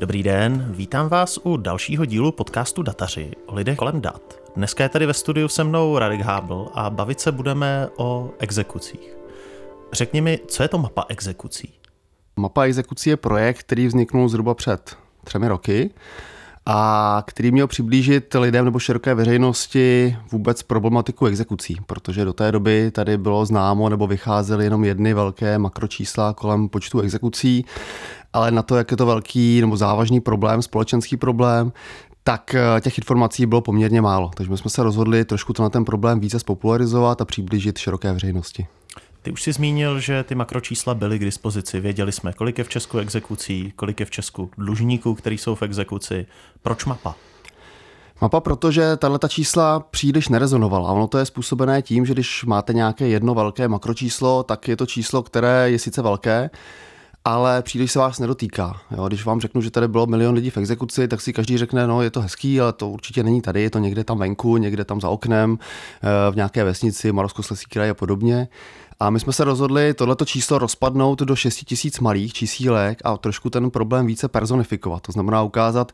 Dobrý 0.00 0.22
den, 0.22 0.66
vítám 0.70 1.08
vás 1.08 1.38
u 1.42 1.56
dalšího 1.56 2.04
dílu 2.04 2.32
podcastu 2.32 2.82
Dataři 2.82 3.30
o 3.46 3.54
lidech 3.54 3.76
kolem 3.76 4.00
dat. 4.00 4.40
Dneska 4.56 4.82
je 4.82 4.88
tady 4.88 5.06
ve 5.06 5.14
studiu 5.14 5.48
se 5.48 5.64
mnou 5.64 5.98
Radek 5.98 6.20
Hábl 6.20 6.68
a 6.74 6.90
bavit 6.90 7.20
se 7.20 7.32
budeme 7.32 7.88
o 7.96 8.30
exekucích. 8.38 9.16
Řekni 9.92 10.20
mi, 10.20 10.38
co 10.48 10.62
je 10.62 10.68
to 10.68 10.78
mapa 10.78 11.04
exekucí? 11.08 11.72
Mapa 12.36 12.64
exekucí 12.64 13.10
je 13.10 13.16
projekt, 13.16 13.58
který 13.58 13.86
vzniknul 13.86 14.28
zhruba 14.28 14.54
před 14.54 14.96
třemi 15.24 15.48
roky 15.48 15.90
a 16.70 17.22
který 17.26 17.50
měl 17.52 17.66
přiblížit 17.66 18.34
lidem 18.34 18.64
nebo 18.64 18.78
široké 18.78 19.14
veřejnosti 19.14 20.16
vůbec 20.32 20.62
problematiku 20.62 21.26
exekucí, 21.26 21.76
protože 21.86 22.24
do 22.24 22.32
té 22.32 22.52
doby 22.52 22.90
tady 22.90 23.18
bylo 23.18 23.46
známo 23.46 23.88
nebo 23.88 24.06
vycházely 24.06 24.64
jenom 24.64 24.84
jedny 24.84 25.14
velké 25.14 25.58
makročísla 25.58 26.32
kolem 26.32 26.68
počtu 26.68 27.00
exekucí, 27.00 27.64
ale 28.32 28.50
na 28.50 28.62
to, 28.62 28.76
jak 28.76 28.90
je 28.90 28.96
to 28.96 29.06
velký 29.06 29.60
nebo 29.60 29.76
závažný 29.76 30.20
problém, 30.20 30.62
společenský 30.62 31.16
problém, 31.16 31.72
tak 32.22 32.54
eh, 32.54 32.80
těch 32.80 32.98
informací 32.98 33.46
bylo 33.46 33.60
poměrně 33.60 34.00
málo. 34.00 34.30
Takže 34.34 34.50
my 34.50 34.58
jsme 34.58 34.70
se 34.70 34.82
rozhodli 34.82 35.24
trošku 35.24 35.52
to 35.52 35.62
na 35.62 35.70
ten 35.70 35.84
problém 35.84 36.20
více 36.20 36.38
spopularizovat 36.38 37.20
a 37.20 37.24
přiblížit 37.24 37.78
široké 37.78 38.12
veřejnosti. 38.12 38.66
Ty 39.28 39.32
už 39.32 39.42
si 39.42 39.52
zmínil, 39.52 40.00
že 40.00 40.24
ty 40.24 40.34
makročísla 40.34 40.94
byly 40.94 41.18
k 41.18 41.24
dispozici. 41.24 41.80
Věděli 41.80 42.12
jsme, 42.12 42.32
kolik 42.32 42.58
je 42.58 42.64
v 42.64 42.68
Česku 42.68 42.98
exekucí, 42.98 43.72
kolik 43.76 44.00
je 44.00 44.06
v 44.06 44.10
Česku 44.10 44.50
dlužníků, 44.58 45.14
kteří 45.14 45.38
jsou 45.38 45.54
v 45.54 45.62
exekuci. 45.62 46.26
Proč 46.62 46.84
mapa? 46.84 47.14
Mapa, 48.20 48.40
protože 48.40 48.96
tahle 48.96 49.18
čísla 49.28 49.80
příliš 49.80 50.28
nerezonovala. 50.28 50.92
Ono 50.92 51.06
to 51.06 51.18
je 51.18 51.26
způsobené 51.26 51.82
tím, 51.82 52.06
že 52.06 52.14
když 52.14 52.44
máte 52.44 52.72
nějaké 52.72 53.08
jedno 53.08 53.34
velké 53.34 53.68
makročíslo, 53.68 54.42
tak 54.42 54.68
je 54.68 54.76
to 54.76 54.86
číslo, 54.86 55.22
které 55.22 55.70
je 55.70 55.78
sice 55.78 56.02
velké, 56.02 56.50
ale 57.24 57.62
příliš 57.62 57.92
se 57.92 57.98
vás 57.98 58.18
nedotýká. 58.18 58.80
Jo? 58.90 59.08
Když 59.08 59.24
vám 59.24 59.40
řeknu, 59.40 59.60
že 59.60 59.70
tady 59.70 59.88
bylo 59.88 60.06
milion 60.06 60.34
lidí 60.34 60.50
v 60.50 60.56
exekuci, 60.56 61.08
tak 61.08 61.20
si 61.20 61.32
každý 61.32 61.58
řekne, 61.58 61.86
no 61.86 62.02
je 62.02 62.10
to 62.10 62.20
hezký, 62.20 62.60
ale 62.60 62.72
to 62.72 62.88
určitě 62.88 63.22
není 63.22 63.42
tady, 63.42 63.62
je 63.62 63.70
to 63.70 63.78
někde 63.78 64.04
tam 64.04 64.18
venku, 64.18 64.56
někde 64.56 64.84
tam 64.84 65.00
za 65.00 65.08
oknem, 65.08 65.58
eh, 65.58 66.32
v 66.32 66.36
nějaké 66.36 66.64
vesnici, 66.64 67.12
Moravskoslezský 67.12 67.70
kraj 67.70 67.90
a 67.90 67.94
podobně. 67.94 68.48
A 69.00 69.10
my 69.10 69.20
jsme 69.20 69.32
se 69.32 69.44
rozhodli 69.44 69.94
tohleto 69.94 70.24
číslo 70.24 70.58
rozpadnout 70.58 71.18
do 71.18 71.36
6 71.36 71.56
tisíc 71.64 72.00
malých 72.00 72.32
čísílek 72.32 72.98
a 73.04 73.16
trošku 73.16 73.50
ten 73.50 73.70
problém 73.70 74.06
více 74.06 74.28
personifikovat. 74.28 75.02
To 75.02 75.12
znamená 75.12 75.42
ukázat, 75.42 75.92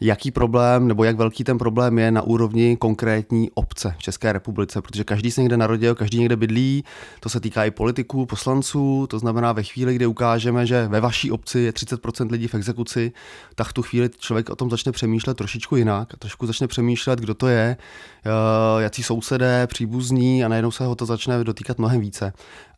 jaký 0.00 0.30
problém 0.30 0.88
nebo 0.88 1.04
jak 1.04 1.16
velký 1.16 1.44
ten 1.44 1.58
problém 1.58 1.98
je 1.98 2.10
na 2.10 2.22
úrovni 2.22 2.76
konkrétní 2.76 3.50
obce 3.54 3.94
v 3.98 4.02
České 4.02 4.32
republice, 4.32 4.82
protože 4.82 5.04
každý 5.04 5.30
se 5.30 5.40
někde 5.40 5.56
narodil, 5.56 5.94
každý 5.94 6.18
někde 6.18 6.36
bydlí, 6.36 6.84
to 7.20 7.28
se 7.28 7.40
týká 7.40 7.64
i 7.64 7.70
politiků, 7.70 8.26
poslanců, 8.26 9.06
to 9.10 9.18
znamená 9.18 9.52
ve 9.52 9.62
chvíli, 9.62 9.94
kdy 9.94 10.06
ukážeme, 10.06 10.66
že 10.66 10.88
ve 10.88 11.00
vaší 11.00 11.30
obci 11.30 11.58
je 11.58 11.72
30% 11.72 12.30
lidí 12.30 12.48
v 12.48 12.54
exekuci, 12.54 13.12
tak 13.54 13.66
v 13.66 13.72
tu 13.72 13.82
chvíli 13.82 14.10
člověk 14.18 14.50
o 14.50 14.56
tom 14.56 14.70
začne 14.70 14.92
přemýšlet 14.92 15.36
trošičku 15.36 15.76
jinak 15.76 16.14
a 16.14 16.16
trošku 16.16 16.46
začne 16.46 16.66
přemýšlet, 16.66 17.18
kdo 17.18 17.34
to 17.34 17.48
je, 17.48 17.76
eh, 18.24 18.82
jaký 18.82 19.02
sousedé, 19.02 19.66
příbuzní 19.66 20.44
a 20.44 20.48
najednou 20.48 20.70
se 20.70 20.84
ho 20.84 20.94
to 20.94 21.06
začne 21.06 21.44
dotýkat 21.44 21.78
mnohem 21.78 22.00
více. 22.00 22.32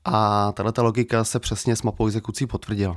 A 0.04 0.52
tato 0.52 0.84
logika 0.84 1.24
se 1.24 1.38
přesně 1.38 1.76
s 1.76 1.82
mapou 1.82 2.06
exekucí 2.06 2.46
potvrdila. 2.46 2.96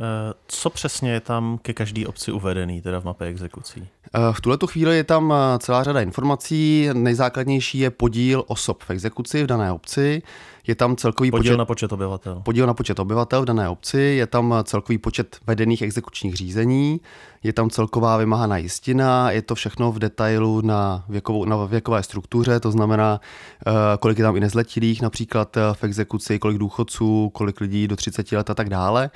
Eh, 0.00 0.34
co 0.46 0.70
přesně 0.70 1.12
je 1.12 1.20
tam 1.20 1.58
ke 1.62 1.72
každé 1.72 2.06
obci 2.06 2.32
uvedený, 2.32 2.82
teda 2.82 3.00
v 3.00 3.04
mapě 3.04 3.26
exekucí? 3.26 3.88
Eh, 4.14 4.18
v 4.32 4.40
tuhle 4.40 4.58
chvíli 4.66 4.96
je 4.96 5.04
tam 5.04 5.32
eh, 5.32 5.58
celá 5.58 5.84
řada 5.84 6.00
informací. 6.00 6.88
Nejzákladnější 6.92 7.78
je 7.78 7.90
podíl 7.90 8.44
osob 8.46 8.84
v 8.84 8.90
exekuci 8.90 9.42
v 9.42 9.46
dané 9.46 9.72
obci. 9.72 10.22
Je 10.66 10.74
tam 10.74 10.96
celkový 10.96 11.30
podíl 11.30 11.52
počet, 11.52 11.56
na 11.56 11.64
počet 11.64 11.92
obyvatel. 11.92 12.42
Podíl 12.44 12.66
na 12.66 12.74
počet 12.74 12.98
obyvatel 12.98 13.42
v 13.42 13.44
dané 13.44 13.68
obci, 13.68 14.00
je 14.00 14.26
tam 14.26 14.54
celkový 14.64 14.98
počet 14.98 15.36
vedených 15.46 15.82
exekučních 15.82 16.36
řízení, 16.36 17.00
je 17.42 17.52
tam 17.52 17.70
celková 17.70 18.16
vymáhaná 18.16 18.56
jistina, 18.56 19.30
je 19.30 19.42
to 19.42 19.54
všechno 19.54 19.92
v 19.92 19.98
detailu 19.98 20.60
na, 20.60 21.04
věkovou, 21.08 21.44
na 21.44 21.64
věkové 21.64 22.02
struktuře, 22.02 22.60
to 22.60 22.70
znamená, 22.70 23.20
kolik 24.00 24.18
je 24.18 24.24
tam 24.24 24.36
i 24.36 24.40
nezletilých 24.40 25.02
například 25.02 25.56
v 25.72 25.84
exekuci, 25.84 26.38
kolik 26.38 26.58
důchodců, 26.58 27.30
kolik 27.34 27.60
lidí 27.60 27.88
do 27.88 27.96
30 27.96 28.32
let 28.32 28.50
a 28.50 28.54
tak 28.54 28.68
dále. 28.68 29.10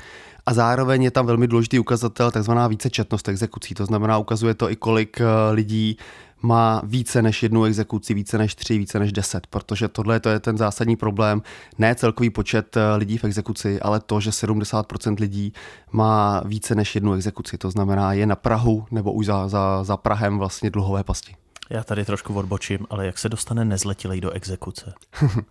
A 0.46 0.54
zároveň 0.54 1.02
je 1.02 1.10
tam 1.10 1.26
velmi 1.26 1.46
důležitý 1.46 1.78
ukazatel, 1.78 2.30
takzvaná 2.30 2.66
vícečetnost 2.66 3.28
exekucí. 3.28 3.74
To 3.74 3.86
znamená, 3.86 4.18
ukazuje 4.18 4.54
to 4.54 4.70
i 4.70 4.76
kolik 4.76 5.20
eh, 5.20 5.24
lidí 5.52 5.96
má 6.44 6.82
více 6.84 7.22
než 7.22 7.42
jednu 7.42 7.64
exekuci, 7.64 8.14
více 8.14 8.38
než 8.38 8.54
tři, 8.54 8.78
více 8.78 8.98
než 8.98 9.12
deset, 9.12 9.46
protože 9.46 9.88
tohle 9.88 10.20
to 10.20 10.28
je 10.28 10.40
ten 10.40 10.58
zásadní 10.58 10.96
problém. 10.96 11.42
Ne 11.78 11.94
celkový 11.94 12.30
počet 12.30 12.76
eh, 12.76 12.96
lidí 12.96 13.18
v 13.18 13.24
exekuci, 13.24 13.80
ale 13.80 14.00
to, 14.00 14.20
že 14.20 14.30
70% 14.30 15.20
lidí 15.20 15.52
má 15.92 16.42
více 16.44 16.74
než 16.74 16.94
jednu 16.94 17.14
exekuci. 17.14 17.58
To 17.58 17.70
znamená, 17.70 18.12
je 18.12 18.26
na 18.26 18.36
Prahu 18.36 18.86
nebo 18.90 19.12
už 19.12 19.26
za, 19.26 19.48
za, 19.48 19.84
za 19.84 19.96
Prahem 19.96 20.38
vlastně 20.38 20.70
dluhové 20.70 21.04
pasti. 21.04 21.43
Já 21.70 21.84
tady 21.84 22.04
trošku 22.04 22.34
odbočím, 22.34 22.86
ale 22.90 23.06
jak 23.06 23.18
se 23.18 23.28
dostane 23.28 23.64
nezletilej 23.64 24.20
do 24.20 24.30
exekuce? 24.30 24.94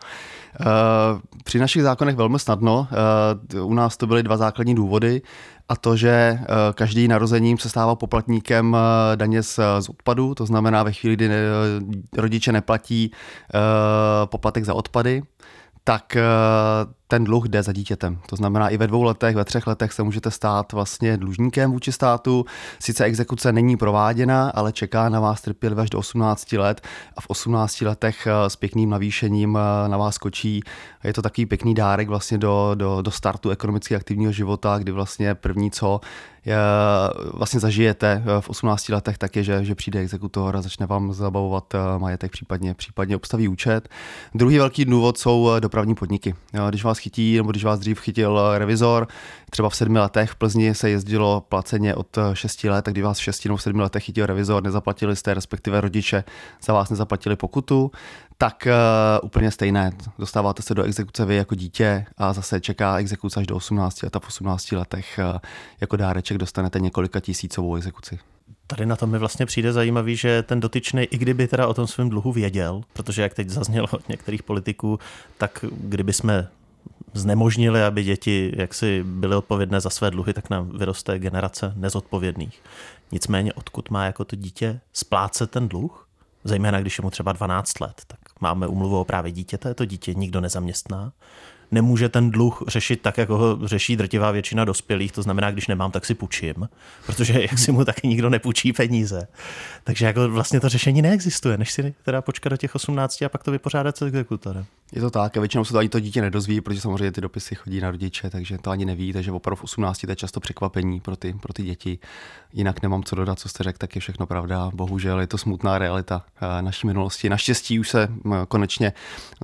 Eh, 0.62 1.20
při 1.44 1.60
našich 1.60 1.84
zákonech 1.84 2.16
velmi 2.16 2.40
snadno. 2.40 2.88
Eh, 3.56 3.62
u 3.62 3.74
nás 3.74 3.98
to 3.98 4.08
byly 4.08 4.24
dva 4.24 4.38
základní 4.38 4.76
důvody 4.76 5.22
a 5.70 5.76
to, 5.76 5.96
že 5.96 6.10
eh, 6.10 6.46
každý 6.74 7.08
narozením 7.08 7.58
se 7.58 7.70
stává 7.70 7.96
poplatníkem 7.96 8.78
daně 9.16 9.44
z, 9.44 9.60
z 9.80 9.90
odpadu, 9.90 10.36
to 10.36 10.46
znamená 10.46 10.84
ve 10.84 10.92
chvíli, 10.92 11.16
kdy 11.16 11.30
rodiče 12.18 12.52
neplatí 12.52 13.12
poplatek 14.26 14.64
za 14.66 14.74
odpady, 14.74 15.24
tak 15.84 16.18
ten 17.14 17.24
dluh 17.24 17.48
jde 17.48 17.64
za 17.64 17.74
dítětem. 17.74 18.20
To 18.30 18.36
znamená, 18.36 18.70
i 18.70 18.78
ve 18.78 18.88
dvou 18.88 19.04
letech, 19.04 19.36
ve 19.36 19.46
třech 19.46 19.68
letech 19.68 19.94
se 19.94 20.04
můžete 20.04 20.32
stát 20.32 20.74
vlastně 20.74 21.18
dlužníkem 21.18 21.72
vůči 21.72 21.92
státu. 21.92 22.46
Sice 22.80 23.04
exekuce 23.04 23.52
není 23.52 23.78
prováděna, 23.78 24.50
ale 24.50 24.72
čeká 24.72 25.10
na 25.10 25.20
vás 25.20 25.42
trpělivě 25.42 25.82
až 25.82 25.90
do 25.90 26.00
18 26.00 26.54
let 26.54 26.82
a 27.18 27.22
v 27.22 27.26
18 27.28 27.82
letech 27.82 28.28
eh, 28.28 28.50
s 28.50 28.56
pěkným 28.56 28.90
navýšením 28.90 29.58
eh, 29.58 29.90
na 29.90 29.98
vás 29.98 30.16
skočí. 30.16 30.64
Je 31.04 31.14
to 31.14 31.22
takový 31.22 31.46
pěkný 31.46 31.74
dárek 31.74 32.08
vlastně 32.08 32.38
do, 32.38 32.72
do, 32.76 33.02
do 33.02 33.12
startu 33.12 33.50
ekonomicky 33.50 33.96
aktivního 33.96 34.32
života, 34.32 34.78
kdy 34.78 34.92
vlastně 34.92 35.36
první, 35.36 35.72
co 35.72 36.02
je, 36.46 36.58
vlastně 37.34 37.60
zažijete 37.60 38.24
eh, 38.26 38.42
v 38.42 38.50
18 38.50 38.90
letech, 38.90 39.18
tak 39.18 39.36
je, 39.36 39.44
že, 39.44 39.66
že 39.66 39.76
přijde 39.76 40.00
exekutor 40.00 40.56
a 40.58 40.62
začne 40.62 40.86
vám 40.86 41.14
zabavovat 41.14 41.74
majetek, 41.98 42.32
případně, 42.32 42.74
případně 42.74 43.16
obstaví 43.16 43.48
účet. 43.48 43.90
Druhý 44.36 44.58
velký 44.58 44.86
důvod 44.86 45.18
jsou 45.18 45.50
dopravní 45.60 45.96
podniky. 45.96 46.36
Když 46.70 46.84
vás 46.84 47.00
chytí, 47.04 47.38
nebo 47.38 47.52
když 47.52 47.64
vás 47.64 47.80
dřív 47.80 48.00
chytil 48.00 48.40
eh, 48.40 48.60
revizor, 48.60 49.08
třeba 49.50 49.70
v 49.70 49.76
sedmi 49.76 50.00
letech 50.00 50.30
v 50.30 50.36
Plzni 50.36 50.76
se 50.76 50.90
jezdilo 50.90 51.42
placeně 51.50 51.96
od 51.96 52.18
eh, 52.18 52.22
šesti 52.34 52.70
let, 52.70 52.86
tak 52.86 52.94
když 52.94 53.04
vás 53.04 53.18
v 53.18 53.24
šesti 53.24 53.50
nebo 53.50 53.58
v 53.58 53.62
sedmi 53.62 53.82
letech 53.82 54.04
chytil 54.04 54.26
revizor, 54.26 54.64
nezaplatili 54.64 55.16
jste, 55.16 55.34
respektive 55.34 55.82
rodiče 55.82 56.24
za 56.66 56.74
vás 56.74 56.90
nezaplatili 56.90 57.36
pokutu, 57.36 57.92
tak 58.38 58.68
uh, 58.68 59.28
úplně 59.28 59.52
stejné. 59.52 59.92
Dostáváte 60.20 60.62
se 60.62 60.76
do 60.76 60.84
exekuce 60.84 61.26
vy 61.26 61.36
jako 61.36 61.56
dítě 61.56 62.06
a 62.18 62.34
zase 62.34 62.62
čeká 62.62 62.98
exekuce 62.98 63.40
až 63.40 63.48
do 63.48 63.56
18 63.56 64.04
let 64.04 64.16
a 64.16 64.20
v 64.20 64.28
18 64.28 64.72
letech 64.72 65.20
uh, 65.34 65.40
jako 65.82 65.96
dáreček 65.96 66.38
dostanete 66.38 66.80
několika 66.80 67.20
tisícovou 67.20 67.76
exekuci. 67.76 68.20
Tady 68.68 68.86
na 68.86 68.96
tom 68.96 69.10
mi 69.10 69.18
vlastně 69.18 69.46
přijde 69.46 69.74
zajímavý, 69.74 70.16
že 70.16 70.44
ten 70.44 70.60
dotyčný, 70.60 71.04
i 71.04 71.18
kdyby 71.18 71.48
teda 71.48 71.68
o 71.68 71.74
tom 71.74 71.88
svém 71.88 72.10
dluhu 72.10 72.32
věděl, 72.32 72.82
protože 72.94 73.22
jak 73.22 73.34
teď 73.34 73.50
zaznělo 73.50 73.88
od 73.92 74.10
některých 74.10 74.44
politiků, 74.44 75.00
tak 75.38 75.66
kdyby 75.72 76.14
jsme 76.14 76.48
znemožnili, 77.14 77.84
aby 77.84 78.04
děti 78.04 78.54
jaksi 78.56 79.04
byly 79.04 79.36
odpovědné 79.36 79.82
za 79.82 79.90
své 79.90 80.12
dluhy, 80.12 80.34
tak 80.34 80.50
nám 80.50 80.70
vyroste 80.78 81.20
generace 81.20 81.74
nezodpovědných. 81.76 82.62
Nicméně, 83.12 83.54
odkud 83.54 83.90
má 83.90 84.06
jako 84.06 84.26
to 84.26 84.36
dítě 84.36 84.80
splácet 84.94 85.52
ten 85.52 85.68
dluh, 85.68 86.08
zejména 86.44 86.82
když 86.82 86.98
je 86.98 87.02
mu 87.02 87.10
třeba 87.10 87.32
12 87.32 87.80
let, 87.80 88.02
tak 88.08 88.20
máme 88.40 88.68
umluvu 88.68 89.00
o 89.00 89.06
právě 89.06 89.32
dítěte, 89.32 89.74
to 89.74 89.86
dítě 89.86 90.14
nikdo 90.14 90.42
nezaměstná, 90.42 91.12
nemůže 91.74 92.10
ten 92.10 92.32
dluh 92.32 92.64
řešit 92.68 93.02
tak, 93.02 93.18
jako 93.18 93.38
ho 93.38 93.68
řeší 93.68 93.96
drtivá 93.96 94.32
většina 94.32 94.66
dospělých, 94.66 95.12
to 95.12 95.22
znamená, 95.22 95.52
když 95.52 95.68
nemám, 95.68 95.92
tak 95.92 96.06
si 96.06 96.14
půjčím, 96.14 96.70
protože 97.06 97.42
jak 97.42 97.60
si 97.60 97.72
mu 97.72 97.86
taky 97.86 98.08
nikdo 98.08 98.30
nepůjčí 98.30 98.74
peníze. 98.74 99.28
Takže 99.84 100.06
jako 100.06 100.30
vlastně 100.30 100.60
to 100.60 100.70
řešení 100.70 101.02
neexistuje, 101.02 101.58
než 101.58 101.72
si 101.72 101.94
teda 102.04 102.22
počkat 102.22 102.50
do 102.50 102.58
těch 102.58 102.76
18 102.76 103.22
a 103.22 103.30
pak 103.30 103.44
to 103.44 103.52
vypořádat 103.52 103.98
s 103.98 104.02
exekutorem. 104.02 104.66
Je 104.92 105.02
to 105.02 105.10
tak 105.10 105.38
a 105.38 105.40
většinou 105.40 105.66
se 105.66 105.74
to 105.74 105.80
ani 105.80 105.90
to 105.90 106.00
dítě 106.00 106.22
nedozví, 106.22 106.62
protože 106.62 106.82
samozřejmě 106.82 107.12
ty 107.12 107.22
dopisy 107.22 107.56
chodí 107.56 107.80
na 107.80 107.92
rodiče, 107.92 108.30
takže 108.30 108.58
to 108.58 108.70
ani 108.70 108.86
neví, 108.86 109.14
takže 109.14 109.32
opravdu 109.32 109.56
v 109.56 109.64
18 109.64 110.02
to 110.02 110.12
je 110.12 110.16
často 110.16 110.40
překvapení 110.40 111.00
pro 111.00 111.16
ty, 111.16 111.34
pro 111.34 111.54
ty 111.54 111.64
děti. 111.64 112.00
Jinak 112.54 112.82
nemám 112.82 113.04
co 113.04 113.16
dodat, 113.16 113.40
co 113.40 113.50
jste 113.50 113.64
řekl, 113.64 113.78
tak 113.78 113.96
je 113.96 114.02
všechno 114.02 114.26
pravda. 114.26 114.72
Bohužel 114.74 115.20
je 115.20 115.28
to 115.28 115.38
smutná 115.38 115.78
realita 115.78 116.26
eh, 116.42 116.62
naší 116.62 116.88
minulosti. 116.88 117.30
Naštěstí 117.30 117.80
už 117.80 117.90
se 117.90 118.08
konečně 118.48 118.94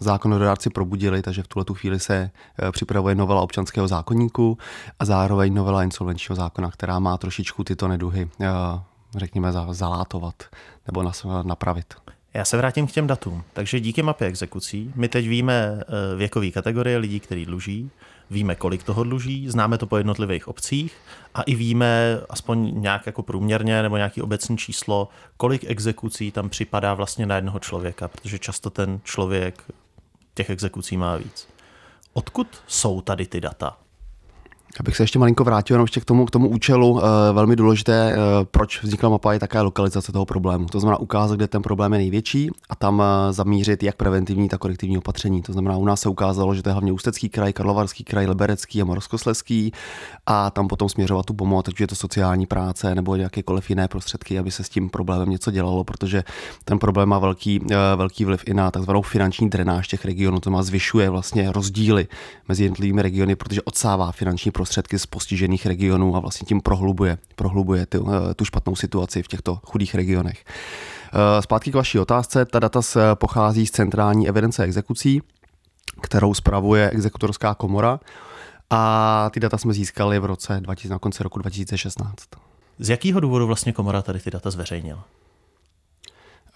zákonodárci 0.01 0.69
probudili, 0.69 1.21
takže 1.21 1.43
v 1.43 1.47
tuhle 1.47 1.65
tu 1.65 1.73
chvíli 1.73 1.99
se 1.99 2.18
Eh, 2.19 2.71
připravuje 2.71 3.15
novela 3.15 3.41
občanského 3.41 3.87
zákonníku 3.87 4.57
a 4.99 5.05
zároveň 5.05 5.53
novela 5.53 5.83
insolvenčního 5.83 6.35
zákona, 6.35 6.71
která 6.71 6.99
má 6.99 7.17
trošičku 7.17 7.63
tyto 7.63 7.87
neduhy, 7.87 8.29
eh, 8.41 8.47
řekněme, 9.15 9.51
zalátovat 9.71 10.43
nebo 10.87 11.11
napravit. 11.43 11.93
Já 12.33 12.45
se 12.45 12.57
vrátím 12.57 12.87
k 12.87 12.91
těm 12.91 13.07
datům. 13.07 13.43
Takže 13.53 13.79
díky 13.79 14.03
mapě 14.03 14.27
exekucí 14.27 14.93
my 14.95 15.07
teď 15.07 15.27
víme 15.27 15.81
eh, 15.81 16.15
věkové 16.15 16.51
kategorie 16.51 16.97
lidí, 16.97 17.19
kteří 17.19 17.45
dluží, 17.45 17.91
Víme, 18.31 18.55
kolik 18.55 18.83
toho 18.83 19.03
dluží, 19.03 19.49
známe 19.49 19.77
to 19.77 19.85
po 19.85 19.97
jednotlivých 19.97 20.47
obcích 20.47 20.93
a 21.33 21.41
i 21.41 21.55
víme 21.55 22.21
aspoň 22.29 22.81
nějak 22.81 23.05
jako 23.05 23.23
průměrně 23.23 23.81
nebo 23.81 23.97
nějaký 23.97 24.21
obecný 24.21 24.57
číslo, 24.57 25.09
kolik 25.37 25.63
exekucí 25.67 26.31
tam 26.31 26.49
připadá 26.49 26.93
vlastně 26.93 27.25
na 27.25 27.35
jednoho 27.35 27.59
člověka, 27.59 28.07
protože 28.07 28.39
často 28.39 28.69
ten 28.69 28.99
člověk 29.03 29.63
těch 30.33 30.49
exekucí 30.49 30.97
má 30.97 31.17
víc. 31.17 31.47
Odkud 32.19 32.47
jsou 32.67 33.01
tady 33.01 33.25
ty 33.25 33.41
data? 33.41 33.77
Abych 34.79 34.97
se 34.97 35.03
ještě 35.03 35.19
malinko 35.19 35.43
vrátil 35.43 35.73
jenom 35.73 35.83
ještě 35.83 35.99
k 35.99 36.05
tomu, 36.05 36.25
k 36.25 36.31
tomu 36.31 36.49
účelu, 36.49 36.99
eh, 36.99 37.33
velmi 37.33 37.55
důležité, 37.55 38.13
eh, 38.13 38.17
proč 38.51 38.83
vznikla 38.83 39.09
mapa, 39.09 39.33
je 39.33 39.39
také 39.39 39.61
lokalizace 39.61 40.11
toho 40.11 40.25
problému. 40.25 40.65
To 40.65 40.79
znamená 40.79 40.99
ukázat, 40.99 41.35
kde 41.35 41.47
ten 41.47 41.61
problém 41.61 41.93
je 41.93 41.99
největší 41.99 42.49
a 42.69 42.75
tam 42.75 43.01
eh, 43.01 43.33
zamířit 43.33 43.83
jak 43.83 43.95
preventivní, 43.95 44.49
tak 44.49 44.59
korektivní 44.59 44.97
opatření. 44.97 45.41
To 45.41 45.53
znamená, 45.53 45.77
u 45.77 45.85
nás 45.85 46.01
se 46.01 46.09
ukázalo, 46.09 46.55
že 46.55 46.63
to 46.63 46.69
je 46.69 46.73
hlavně 46.73 46.91
Ústecký 46.91 47.29
kraj, 47.29 47.53
Karlovarský 47.53 48.03
kraj, 48.03 48.27
Liberecký 48.27 48.81
a 48.81 48.85
Moravskoslezský 48.85 49.71
a 50.25 50.49
tam 50.49 50.67
potom 50.67 50.89
směřovat 50.89 51.25
tu 51.25 51.33
pomoc, 51.33 51.65
takže 51.65 51.83
je 51.83 51.87
to 51.87 51.95
sociální 51.95 52.45
práce 52.45 52.95
nebo 52.95 53.15
jakékoliv 53.15 53.69
jiné 53.69 53.87
prostředky, 53.87 54.39
aby 54.39 54.51
se 54.51 54.63
s 54.63 54.69
tím 54.69 54.89
problémem 54.89 55.29
něco 55.29 55.51
dělalo, 55.51 55.83
protože 55.83 56.23
ten 56.65 56.79
problém 56.79 57.09
má 57.09 57.19
velký, 57.19 57.59
velký 57.95 58.25
vliv 58.25 58.43
i 58.45 58.53
na 58.53 58.71
takzvanou 58.71 59.01
finanční 59.01 59.49
drenáž 59.49 59.87
těch 59.87 60.05
regionů. 60.05 60.39
To 60.39 60.51
má 60.51 60.63
zvyšuje 60.63 61.09
vlastně 61.09 61.51
rozdíly 61.51 62.07
mezi 62.47 62.63
jednotlivými 62.63 63.01
regiony, 63.01 63.35
protože 63.35 63.61
odsává 63.61 64.11
finanční 64.11 64.51
prostředky 64.59 64.99
z 64.99 65.05
postižených 65.05 65.65
regionů 65.65 66.15
a 66.15 66.19
vlastně 66.19 66.45
tím 66.45 66.61
prohlubuje, 66.61 67.17
prohlubuje 67.35 67.85
tu, 67.85 68.07
eh, 68.11 68.33
tu 68.33 68.45
špatnou 68.45 68.75
situaci 68.75 69.23
v 69.23 69.27
těchto 69.27 69.59
chudých 69.63 69.95
regionech. 69.95 70.45
Eh, 70.45 71.41
zpátky 71.41 71.71
k 71.71 71.75
vaší 71.75 71.99
otázce. 71.99 72.45
Ta 72.45 72.59
data 72.59 72.81
pochází 73.13 73.67
z 73.67 73.71
centrální 73.71 74.27
evidence 74.27 74.63
exekucí, 74.63 75.21
kterou 76.01 76.33
spravuje 76.33 76.89
exekutorská 76.89 77.55
komora 77.55 77.99
a 78.69 79.29
ty 79.33 79.39
data 79.39 79.57
jsme 79.57 79.73
získali 79.73 80.19
v 80.19 80.25
roce 80.25 80.59
2000, 80.59 80.93
na 80.93 80.99
konci 80.99 81.23
roku 81.23 81.39
2016. 81.39 82.27
Z 82.79 82.89
jakého 82.89 83.19
důvodu 83.19 83.47
vlastně 83.47 83.73
komora 83.73 84.01
tady 84.01 84.19
ty 84.19 84.31
data 84.31 84.51
zveřejnila? 84.51 85.05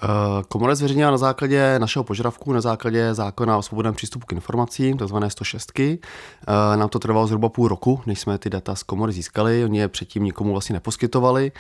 Eh, 0.04 0.44
komora 0.48 0.76
zveřejnila 0.76 1.12
na 1.12 1.18
základě 1.18 1.80
našeho 1.80 2.04
požadavku, 2.04 2.54
na 2.54 2.62
základě 2.62 3.14
zákona 3.14 3.58
o 3.58 3.62
svobodném 3.62 3.94
přístupu 3.94 4.26
k 4.26 4.32
informacím, 4.32 4.98
takzvané 4.98 5.30
106. 5.30 6.00
Eh, 6.48 6.78
nám 6.78 6.90
to 6.90 7.00
trvalo 7.00 7.28
zhruba 7.28 7.50
půl 7.50 7.68
roku, 7.68 8.02
než 8.06 8.20
jsme 8.20 8.38
ty 8.38 8.50
data 8.50 8.76
z 8.76 8.84
komory 8.84 9.14
získali. 9.14 9.64
Oni 9.64 9.80
je 9.80 9.88
předtím 9.88 10.24
nikomu 10.24 10.52
vlastně 10.52 10.74
neposkytovali. 10.74 11.52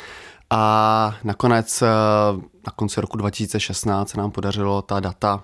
A 0.50 1.16
nakonec 1.24 1.82
eh, 1.82 1.88
na 2.68 2.74
konci 2.76 3.02
roku 3.02 3.18
2016 3.18 4.10
se 4.10 4.18
nám 4.18 4.32
podařilo 4.32 4.82
ta 4.82 5.00
data, 5.00 5.44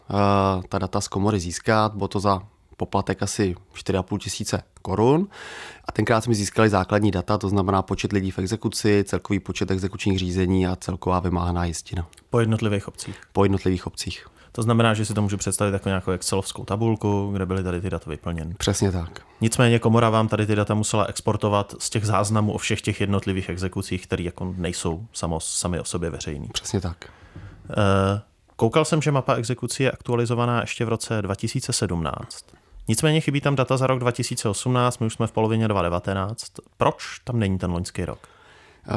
ta 0.69 0.79
data 0.79 1.01
z 1.01 1.07
komory 1.07 1.39
získat. 1.39 1.95
Bylo 1.95 2.07
to 2.07 2.19
za 2.19 2.41
poplatek 2.79 3.23
asi 3.23 3.55
4,5 3.75 4.17
tisíce 4.17 4.63
korun. 4.81 5.27
A 5.85 5.91
tenkrát 5.91 6.23
jsme 6.23 6.35
získali 6.35 6.69
základní 6.69 7.11
data, 7.11 7.37
to 7.37 7.49
znamená 7.49 7.81
počet 7.81 8.11
lidí 8.11 8.31
v 8.31 8.39
exekuci, 8.39 9.03
celkový 9.07 9.39
počet 9.39 9.71
exekučních 9.71 10.19
řízení 10.19 10.67
a 10.67 10.75
celková 10.75 11.19
vymáhaná 11.19 11.65
jistina. 11.65 12.07
Po 12.29 12.39
jednotlivých 12.39 12.87
obcích? 12.87 13.15
Po 13.33 13.45
jednotlivých 13.45 13.87
obcích. 13.87 14.25
To 14.51 14.63
znamená, 14.63 14.93
že 14.93 15.05
si 15.05 15.13
to 15.13 15.21
můžu 15.21 15.37
představit 15.37 15.73
jako 15.73 15.89
nějakou 15.89 16.11
Excelovskou 16.11 16.65
tabulku, 16.65 17.29
kde 17.33 17.45
byly 17.45 17.63
tady 17.63 17.81
ty 17.81 17.89
data 17.89 18.09
vyplněny. 18.09 18.55
Přesně 18.57 18.91
tak. 18.91 19.21
Nicméně 19.41 19.79
komora 19.79 20.09
vám 20.09 20.27
tady 20.27 20.45
ty 20.45 20.55
data 20.55 20.73
musela 20.73 21.05
exportovat 21.05 21.75
z 21.79 21.89
těch 21.89 22.05
záznamů 22.05 22.51
o 22.51 22.57
všech 22.57 22.81
těch 22.81 23.01
jednotlivých 23.01 23.49
exekucích, 23.49 24.07
které 24.07 24.23
jako 24.23 24.53
nejsou 24.57 25.05
samo, 25.13 25.39
sami 25.39 25.79
o 25.79 25.83
sobě 25.83 26.09
veřejný. 26.09 26.49
Přesně 26.53 26.81
tak. 26.81 27.05
Eh, 27.69 28.21
koukal 28.55 28.85
jsem, 28.85 29.01
že 29.01 29.11
mapa 29.11 29.35
exekucí 29.35 29.83
je 29.83 29.91
aktualizovaná 29.91 30.61
ještě 30.61 30.85
v 30.85 30.89
roce 30.89 31.21
2017. 31.21 32.45
Nicméně 32.89 33.21
chybí 33.21 33.41
tam 33.41 33.56
data 33.56 33.77
za 33.77 33.88
rok 33.88 34.00
2018, 34.00 35.00
my 35.00 35.06
už 35.06 35.13
jsme 35.13 35.27
v 35.27 35.31
polovině 35.31 35.68
2019. 35.68 36.45
Proč 36.77 37.19
tam 37.24 37.39
není 37.39 37.57
ten 37.57 37.71
loňský 37.71 38.06
rok? 38.06 38.19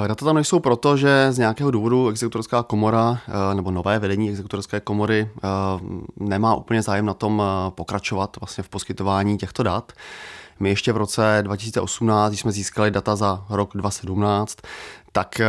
Eh, 0.04 0.08
data 0.08 0.24
tam 0.24 0.34
nejsou 0.34 0.60
proto, 0.60 0.96
že 0.96 1.32
z 1.32 1.38
nějakého 1.38 1.70
důvodu 1.70 2.08
exekutorská 2.08 2.62
komora 2.62 3.18
eh, 3.28 3.54
nebo 3.54 3.70
nové 3.70 3.98
vedení 3.98 4.30
exekutorské 4.30 4.80
komory 4.80 5.28
eh, 5.36 5.48
nemá 6.16 6.54
úplně 6.54 6.82
zájem 6.82 7.06
na 7.06 7.14
tom 7.14 7.42
pokračovat 7.68 8.36
vlastně 8.40 8.64
v 8.64 8.68
poskytování 8.68 9.38
těchto 9.38 9.62
dat. 9.62 9.92
My 10.60 10.68
ještě 10.68 10.92
v 10.92 10.96
roce 10.96 11.38
2018, 11.42 12.30
když 12.30 12.40
jsme 12.40 12.52
získali 12.52 12.90
data 12.90 13.16
za 13.16 13.44
rok 13.50 13.70
2017, 13.74 14.58
tak 15.12 15.40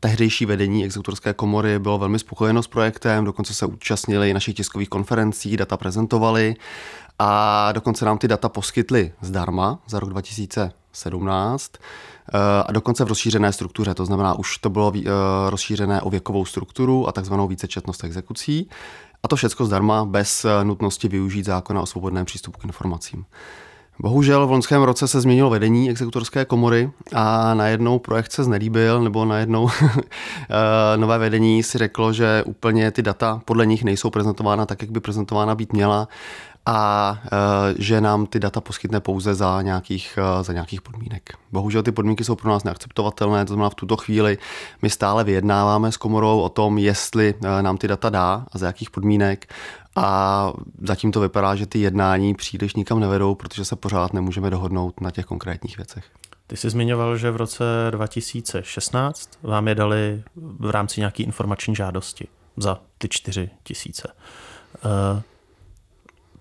tehdejší 0.00 0.46
vedení 0.46 0.84
exekutorské 0.84 1.32
komory 1.32 1.78
bylo 1.78 1.98
velmi 1.98 2.18
spokojeno 2.18 2.62
s 2.62 2.66
projektem, 2.66 3.24
dokonce 3.24 3.54
se 3.54 3.66
účastnili 3.66 4.34
našich 4.34 4.54
tiskových 4.54 4.88
konferencí, 4.88 5.56
data 5.56 5.76
prezentovali 5.76 6.56
a 7.18 7.72
dokonce 7.72 8.04
nám 8.04 8.18
ty 8.18 8.28
data 8.28 8.48
poskytli 8.48 9.12
zdarma 9.20 9.78
za 9.86 10.00
rok 10.00 10.10
2017 10.10 11.72
eh, 11.74 12.38
a 12.66 12.72
dokonce 12.72 13.04
v 13.04 13.08
rozšířené 13.08 13.52
struktuře, 13.52 13.94
to 13.94 14.06
znamená, 14.06 14.38
už 14.38 14.58
to 14.58 14.70
bylo 14.70 14.92
eh, 14.96 15.10
rozšířené 15.50 16.00
o 16.02 16.10
věkovou 16.10 16.44
strukturu 16.44 17.08
a 17.08 17.12
takzvanou 17.12 17.48
vícečetnost 17.48 18.04
exekucí. 18.04 18.68
A 19.22 19.28
to 19.28 19.36
všechno 19.36 19.66
zdarma, 19.66 20.04
bez 20.04 20.44
eh, 20.44 20.64
nutnosti 20.64 21.08
využít 21.08 21.44
zákona 21.44 21.82
o 21.82 21.86
svobodném 21.86 22.24
přístupu 22.24 22.58
k 22.58 22.64
informacím. 22.64 23.24
Bohužel 23.98 24.46
v 24.46 24.50
loňském 24.50 24.82
roce 24.82 25.08
se 25.08 25.20
změnilo 25.20 25.50
vedení 25.50 25.90
exekutorské 25.90 26.44
komory 26.44 26.90
a 27.12 27.54
najednou 27.54 27.98
projekt 27.98 28.32
se 28.32 28.44
znelíbil, 28.44 29.02
nebo 29.02 29.24
najednou 29.24 29.68
nové 30.96 31.18
vedení 31.18 31.62
si 31.62 31.78
řeklo, 31.78 32.12
že 32.12 32.42
úplně 32.46 32.90
ty 32.90 33.02
data 33.02 33.40
podle 33.44 33.66
nich 33.66 33.84
nejsou 33.84 34.10
prezentována 34.10 34.66
tak, 34.66 34.82
jak 34.82 34.90
by 34.90 35.00
prezentována 35.00 35.54
být 35.54 35.72
měla 35.72 36.08
a 36.66 37.18
e, 37.24 37.74
že 37.78 38.00
nám 38.00 38.26
ty 38.26 38.40
data 38.40 38.60
poskytne 38.60 39.00
pouze 39.00 39.34
za 39.34 39.62
nějakých, 39.62 40.18
e, 40.40 40.44
za 40.44 40.52
nějakých 40.52 40.82
podmínek. 40.82 41.30
Bohužel 41.52 41.82
ty 41.82 41.92
podmínky 41.92 42.24
jsou 42.24 42.36
pro 42.36 42.50
nás 42.50 42.64
neakceptovatelné, 42.64 43.44
to 43.44 43.52
znamená 43.52 43.70
v 43.70 43.74
tuto 43.74 43.96
chvíli 43.96 44.38
my 44.82 44.90
stále 44.90 45.24
vyjednáváme 45.24 45.92
s 45.92 45.96
komorou 45.96 46.40
o 46.40 46.48
tom, 46.48 46.78
jestli 46.78 47.34
e, 47.44 47.62
nám 47.62 47.76
ty 47.76 47.88
data 47.88 48.10
dá 48.10 48.46
a 48.52 48.58
za 48.58 48.66
jakých 48.66 48.90
podmínek 48.90 49.54
a 49.96 50.52
zatím 50.82 51.12
to 51.12 51.20
vypadá, 51.20 51.54
že 51.54 51.66
ty 51.66 51.78
jednání 51.78 52.34
příliš 52.34 52.74
nikam 52.74 53.00
nevedou, 53.00 53.34
protože 53.34 53.64
se 53.64 53.76
pořád 53.76 54.12
nemůžeme 54.12 54.50
dohodnout 54.50 55.00
na 55.00 55.10
těch 55.10 55.24
konkrétních 55.24 55.76
věcech. 55.76 56.04
Ty 56.46 56.56
jsi 56.56 56.70
zmiňoval, 56.70 57.16
že 57.16 57.30
v 57.30 57.36
roce 57.36 57.64
2016 57.90 59.30
vám 59.42 59.68
je 59.68 59.74
dali 59.74 60.22
v 60.36 60.70
rámci 60.70 61.00
nějaké 61.00 61.22
informační 61.22 61.74
žádosti 61.74 62.28
za 62.56 62.80
ty 62.98 63.08
4 63.08 63.50
tisíce 63.62 64.08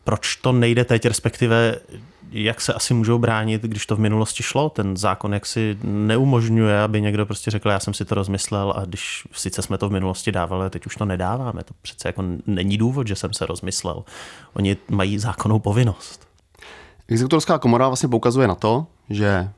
proč 0.04 0.36
to 0.36 0.52
nejde 0.52 0.86
teď, 0.86 1.06
respektive 1.06 1.76
jak 2.32 2.62
se 2.62 2.74
asi 2.74 2.94
můžou 2.94 3.20
bránit, 3.20 3.62
když 3.62 3.86
to 3.86 3.96
v 3.96 4.00
minulosti 4.00 4.44
šlo. 4.44 4.70
Ten 4.70 4.98
zákon 4.98 5.34
jak 5.34 5.46
si 5.46 5.78
neumožňuje, 5.84 6.82
aby 6.82 7.02
někdo 7.02 7.26
prostě 7.26 7.52
řekl, 7.52 7.70
já 7.70 7.80
jsem 7.80 7.94
si 7.94 8.06
to 8.06 8.16
rozmyslel 8.16 8.74
a 8.78 8.86
když 8.86 9.28
sice 9.32 9.62
jsme 9.62 9.78
to 9.78 9.90
v 9.90 9.92
minulosti 9.92 10.32
dávali, 10.32 10.70
teď 10.70 10.86
už 10.86 10.96
to 10.96 11.06
nedáváme. 11.06 11.64
To 11.64 11.74
přece 11.82 12.08
jako 12.08 12.24
není 12.48 12.78
důvod, 12.78 13.08
že 13.08 13.16
jsem 13.16 13.34
se 13.34 13.46
rozmyslel. 13.46 14.04
Oni 14.54 14.78
mají 14.90 15.20
zákonnou 15.20 15.60
povinnost. 15.60 16.28
Exekutorská 17.08 17.58
komora 17.58 17.88
vlastně 17.88 18.10
poukazuje 18.10 18.48
na 18.48 18.56
to, 18.56 18.86
že 19.10 19.50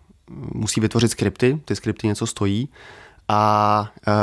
musí 0.53 0.81
vytvořit 0.81 1.11
skripty, 1.11 1.61
ty 1.65 1.75
skripty 1.75 2.07
něco 2.07 2.27
stojí 2.27 2.69
a 3.27 3.91
uh, 4.07 4.13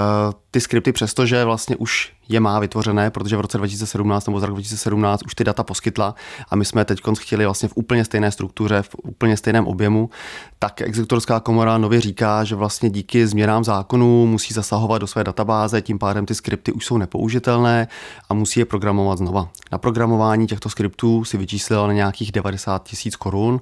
ty 0.50 0.61
skripty 0.61 0.93
přestože 0.93 1.45
vlastně 1.45 1.76
už 1.76 2.12
je 2.33 2.41
má 2.41 2.59
vytvořené, 2.59 3.11
protože 3.11 3.37
v 3.37 3.41
roce 3.41 3.59
2017 3.59 4.27
nebo 4.27 4.41
z 4.41 4.43
roku 4.43 4.55
2017 4.55 5.23
už 5.27 5.35
ty 5.35 5.45
data 5.45 5.62
poskytla 5.62 6.15
a 6.51 6.57
my 6.57 6.65
jsme 6.65 6.85
teď 6.85 7.01
chtěli 7.19 7.45
vlastně 7.45 7.69
v 7.69 7.73
úplně 7.75 8.05
stejné 8.05 8.31
struktuře, 8.31 8.83
v 8.83 8.97
úplně 9.03 9.37
stejném 9.37 9.67
objemu, 9.67 10.11
tak 10.59 10.81
exekutorská 10.81 11.41
komora 11.41 11.79
nově 11.79 12.01
říká, 12.01 12.45
že 12.45 12.55
vlastně 12.55 12.91
díky 12.91 13.27
změnám 13.27 13.65
zákonů 13.65 14.27
musí 14.27 14.55
zasahovat 14.55 14.99
do 14.99 15.07
své 15.07 15.25
databáze, 15.25 15.83
tím 15.83 15.99
pádem 15.99 16.27
ty 16.27 16.35
skripty 16.35 16.73
už 16.73 16.87
jsou 16.87 16.99
nepoužitelné 16.99 17.89
a 18.29 18.35
musí 18.35 18.61
je 18.61 18.67
programovat 18.67 19.19
znova. 19.19 19.49
Na 19.73 19.79
programování 19.79 20.47
těchto 20.47 20.69
skriptů 20.69 21.25
si 21.25 21.39
vyčíslila 21.39 21.87
na 21.87 21.93
nějakých 21.93 22.33
90 22.33 22.89
tisíc 22.89 23.17
korun 23.17 23.61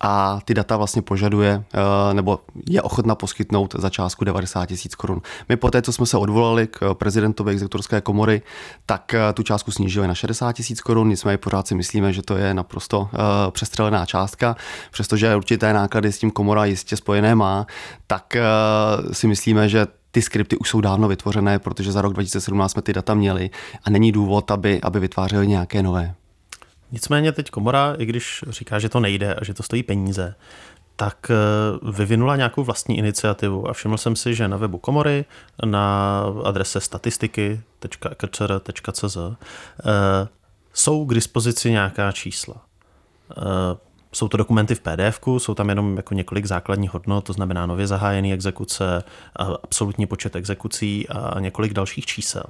a 0.00 0.40
ty 0.44 0.54
data 0.54 0.76
vlastně 0.76 1.02
požaduje 1.02 1.64
eh, 1.74 2.14
nebo 2.14 2.40
je 2.68 2.82
ochotna 2.82 3.14
poskytnout 3.14 3.74
za 3.78 3.90
částku 3.90 4.24
90 4.24 4.66
tisíc 4.66 4.94
korun. 4.94 5.22
My 5.48 5.56
poté, 5.56 5.82
co 5.82 5.92
jsme 5.92 6.06
se 6.06 6.16
odvolali 6.16 6.66
k 6.66 6.94
prezidentovi 6.94 7.52
exekutorské 7.52 8.00
komory, 8.00 8.11
tak 8.86 9.14
eh, 9.14 9.32
tu 9.32 9.42
částku 9.42 9.70
snížili 9.70 10.08
na 10.08 10.14
60 10.14 10.52
tisíc 10.52 10.80
korun, 10.80 11.08
nicméně 11.08 11.38
pořád 11.38 11.66
si 11.66 11.74
myslíme, 11.74 12.12
že 12.12 12.22
to 12.22 12.36
je 12.36 12.54
naprosto 12.54 13.00
uh, 13.00 13.08
přestřelená 13.50 14.06
částka, 14.06 14.56
přestože 14.90 15.36
určité 15.36 15.72
náklady 15.72 16.12
s 16.12 16.18
tím 16.18 16.30
komora 16.30 16.64
jistě 16.64 16.96
spojené 16.96 17.34
má, 17.34 17.66
tak 18.06 18.36
uh, 18.36 19.12
si 19.12 19.26
myslíme, 19.26 19.68
že 19.68 19.86
ty 20.10 20.22
skripty 20.22 20.56
už 20.56 20.68
jsou 20.68 20.80
dávno 20.80 21.08
vytvořené, 21.08 21.58
protože 21.58 21.92
za 21.92 22.02
rok 22.02 22.12
2017 22.12 22.72
jsme 22.72 22.82
ty 22.82 22.92
data 22.92 23.14
měli 23.14 23.50
a 23.84 23.90
není 23.90 24.12
důvod, 24.12 24.50
aby, 24.50 24.80
aby 24.82 25.00
vytvářeli 25.00 25.46
nějaké 25.46 25.82
nové. 25.82 26.14
Nicméně 26.92 27.32
teď 27.32 27.50
komora, 27.50 27.94
i 27.98 28.06
když 28.06 28.44
říká, 28.48 28.78
že 28.78 28.88
to 28.88 29.00
nejde 29.00 29.34
a 29.34 29.44
že 29.44 29.54
to 29.54 29.62
stojí 29.62 29.82
peníze, 29.82 30.34
tak 31.02 31.30
eh, 31.30 31.34
vyvinula 31.92 32.36
nějakou 32.36 32.64
vlastní 32.64 32.98
iniciativu 32.98 33.68
a 33.68 33.72
všiml 33.72 33.98
jsem 33.98 34.16
si, 34.16 34.34
že 34.34 34.48
na 34.48 34.56
webu 34.56 34.78
komory 34.78 35.24
na 35.64 36.24
adrese 36.44 36.80
statistiky.kcr.cz 36.80 39.16
eh, 39.16 39.32
jsou 40.72 41.06
k 41.06 41.14
dispozici 41.14 41.70
nějaká 41.70 42.12
čísla. 42.12 42.54
Jsou 44.14 44.28
to 44.28 44.36
dokumenty 44.36 44.74
v 44.74 44.80
pdf 44.80 45.20
jsou 45.38 45.54
tam 45.54 45.68
jenom 45.68 45.96
jako 45.96 46.14
několik 46.14 46.46
základních 46.46 46.92
hodnot, 46.92 47.24
to 47.24 47.32
znamená 47.32 47.66
nově 47.66 47.86
zahájený 47.86 48.32
exekuce, 48.32 49.04
absolutní 49.62 50.06
počet 50.06 50.36
exekucí 50.36 51.08
a 51.08 51.40
několik 51.40 51.72
dalších 51.72 52.06
čísel. 52.06 52.44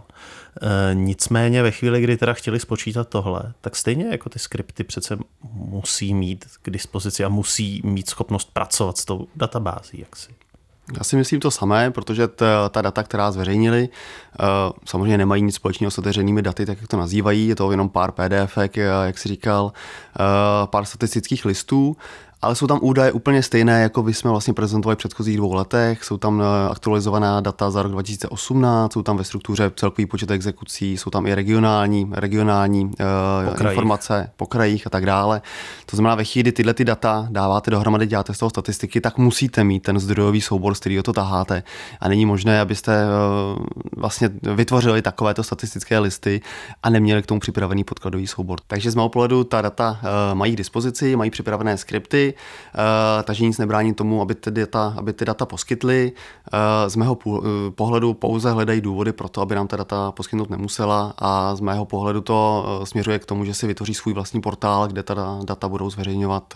E, 0.62 0.94
nicméně 0.94 1.62
ve 1.62 1.70
chvíli, 1.70 2.00
kdy 2.00 2.16
teda 2.16 2.32
chtěli 2.32 2.60
spočítat 2.60 3.08
tohle, 3.08 3.52
tak 3.60 3.76
stejně 3.76 4.04
jako 4.10 4.28
ty 4.28 4.38
skripty 4.38 4.84
přece 4.84 5.18
musí 5.52 6.14
mít 6.14 6.44
k 6.62 6.70
dispozici 6.70 7.24
a 7.24 7.28
musí 7.28 7.80
mít 7.84 8.08
schopnost 8.08 8.50
pracovat 8.52 8.98
s 8.98 9.04
tou 9.04 9.28
databází. 9.36 9.98
Jaksi. 10.00 10.34
Já 10.96 11.04
si 11.04 11.16
myslím 11.16 11.40
to 11.40 11.50
samé, 11.50 11.90
protože 11.90 12.28
ta, 12.28 12.68
ta 12.68 12.82
data, 12.82 13.02
která 13.02 13.32
zveřejnili, 13.32 13.88
uh, 13.88 14.46
samozřejmě 14.84 15.18
nemají 15.18 15.42
nic 15.42 15.54
společného 15.54 15.90
s 15.90 15.98
otevřenými 15.98 16.42
daty, 16.42 16.66
tak 16.66 16.80
jak 16.80 16.88
to 16.88 16.96
nazývají, 16.96 17.48
je 17.48 17.56
to 17.56 17.70
jenom 17.70 17.88
pár 17.88 18.12
PDF, 18.12 18.58
jak 19.04 19.18
si 19.18 19.28
říkal, 19.28 19.64
uh, 19.64 19.72
pár 20.66 20.84
statistických 20.84 21.44
listů 21.44 21.96
ale 22.42 22.54
jsou 22.54 22.66
tam 22.66 22.78
údaje 22.82 23.12
úplně 23.12 23.42
stejné, 23.42 23.82
jako 23.82 24.02
vy 24.02 24.14
jsme 24.14 24.30
vlastně 24.30 24.54
prezentovali 24.54 24.96
v 24.96 24.98
předchozích 24.98 25.36
dvou 25.36 25.54
letech. 25.54 26.04
Jsou 26.04 26.16
tam 26.16 26.42
eh, 26.42 26.68
aktualizovaná 26.70 27.40
data 27.40 27.70
za 27.70 27.82
rok 27.82 27.92
2018, 27.92 28.92
jsou 28.92 29.02
tam 29.02 29.16
ve 29.16 29.24
struktuře 29.24 29.70
celkový 29.76 30.06
počet 30.06 30.30
exekucí, 30.30 30.96
jsou 30.96 31.10
tam 31.10 31.26
i 31.26 31.34
regionální, 31.34 32.10
regionální 32.12 32.84
uh, 32.84 33.66
informace 33.66 34.30
po 34.36 34.46
krajích 34.46 34.86
a 34.86 34.90
tak 34.90 35.06
dále. 35.06 35.42
To 35.86 35.96
znamená, 35.96 36.14
ve 36.14 36.24
chvíli, 36.24 36.52
tyhle 36.52 36.74
ty 36.74 36.84
data 36.84 37.26
dáváte 37.30 37.70
dohromady, 37.70 38.06
děláte 38.06 38.34
z 38.34 38.38
toho 38.38 38.50
statistiky, 38.50 39.00
tak 39.00 39.18
musíte 39.18 39.64
mít 39.64 39.80
ten 39.80 39.98
zdrojový 39.98 40.40
soubor, 40.40 40.74
z 40.74 40.80
kterého 40.80 41.02
to 41.02 41.12
taháte. 41.12 41.62
A 42.00 42.08
není 42.08 42.26
možné, 42.26 42.60
abyste 42.60 43.04
uh, 43.04 43.66
vlastně 43.96 44.30
vytvořili 44.42 45.02
takovéto 45.02 45.42
statistické 45.42 45.98
listy 45.98 46.40
a 46.82 46.90
neměli 46.90 47.22
k 47.22 47.26
tomu 47.26 47.40
připravený 47.40 47.84
podkladový 47.84 48.26
soubor. 48.26 48.58
Takže 48.66 48.90
z 48.90 48.94
mého 48.94 49.08
pohledu 49.08 49.44
ta 49.44 49.62
data 49.62 50.00
mají 50.34 50.52
k 50.52 50.56
dispozici, 50.56 51.16
mají 51.16 51.30
připravené 51.30 51.76
skripty, 51.76 52.31
Eh, 52.34 53.22
takže 53.22 53.44
nic 53.44 53.58
nebrání 53.58 53.94
tomu, 53.94 54.22
aby 54.22 54.34
ty 54.34 54.50
data, 54.50 54.94
aby 54.96 55.12
ty 55.12 55.24
data 55.24 55.46
poskytly. 55.46 56.12
Eh, 56.52 56.90
z 56.90 56.96
mého 56.96 57.18
eh, 57.26 57.70
pohledu 57.70 58.14
pouze 58.14 58.50
hledají 58.50 58.80
důvody 58.80 59.12
pro 59.12 59.28
to, 59.28 59.40
aby 59.40 59.54
nám 59.54 59.68
ta 59.68 59.76
data 59.76 60.12
poskytnout 60.12 60.50
nemusela 60.50 61.14
a 61.18 61.56
z 61.56 61.60
mého 61.60 61.84
pohledu 61.84 62.20
to 62.20 62.64
směřuje 62.84 63.18
k 63.18 63.26
tomu, 63.26 63.44
že 63.44 63.54
si 63.54 63.66
vytvoří 63.66 63.94
svůj 63.94 64.14
vlastní 64.14 64.40
portál, 64.40 64.88
kde 64.88 65.02
ta 65.02 65.40
data 65.44 65.68
budou 65.68 65.90
zveřejňovat 65.90 66.54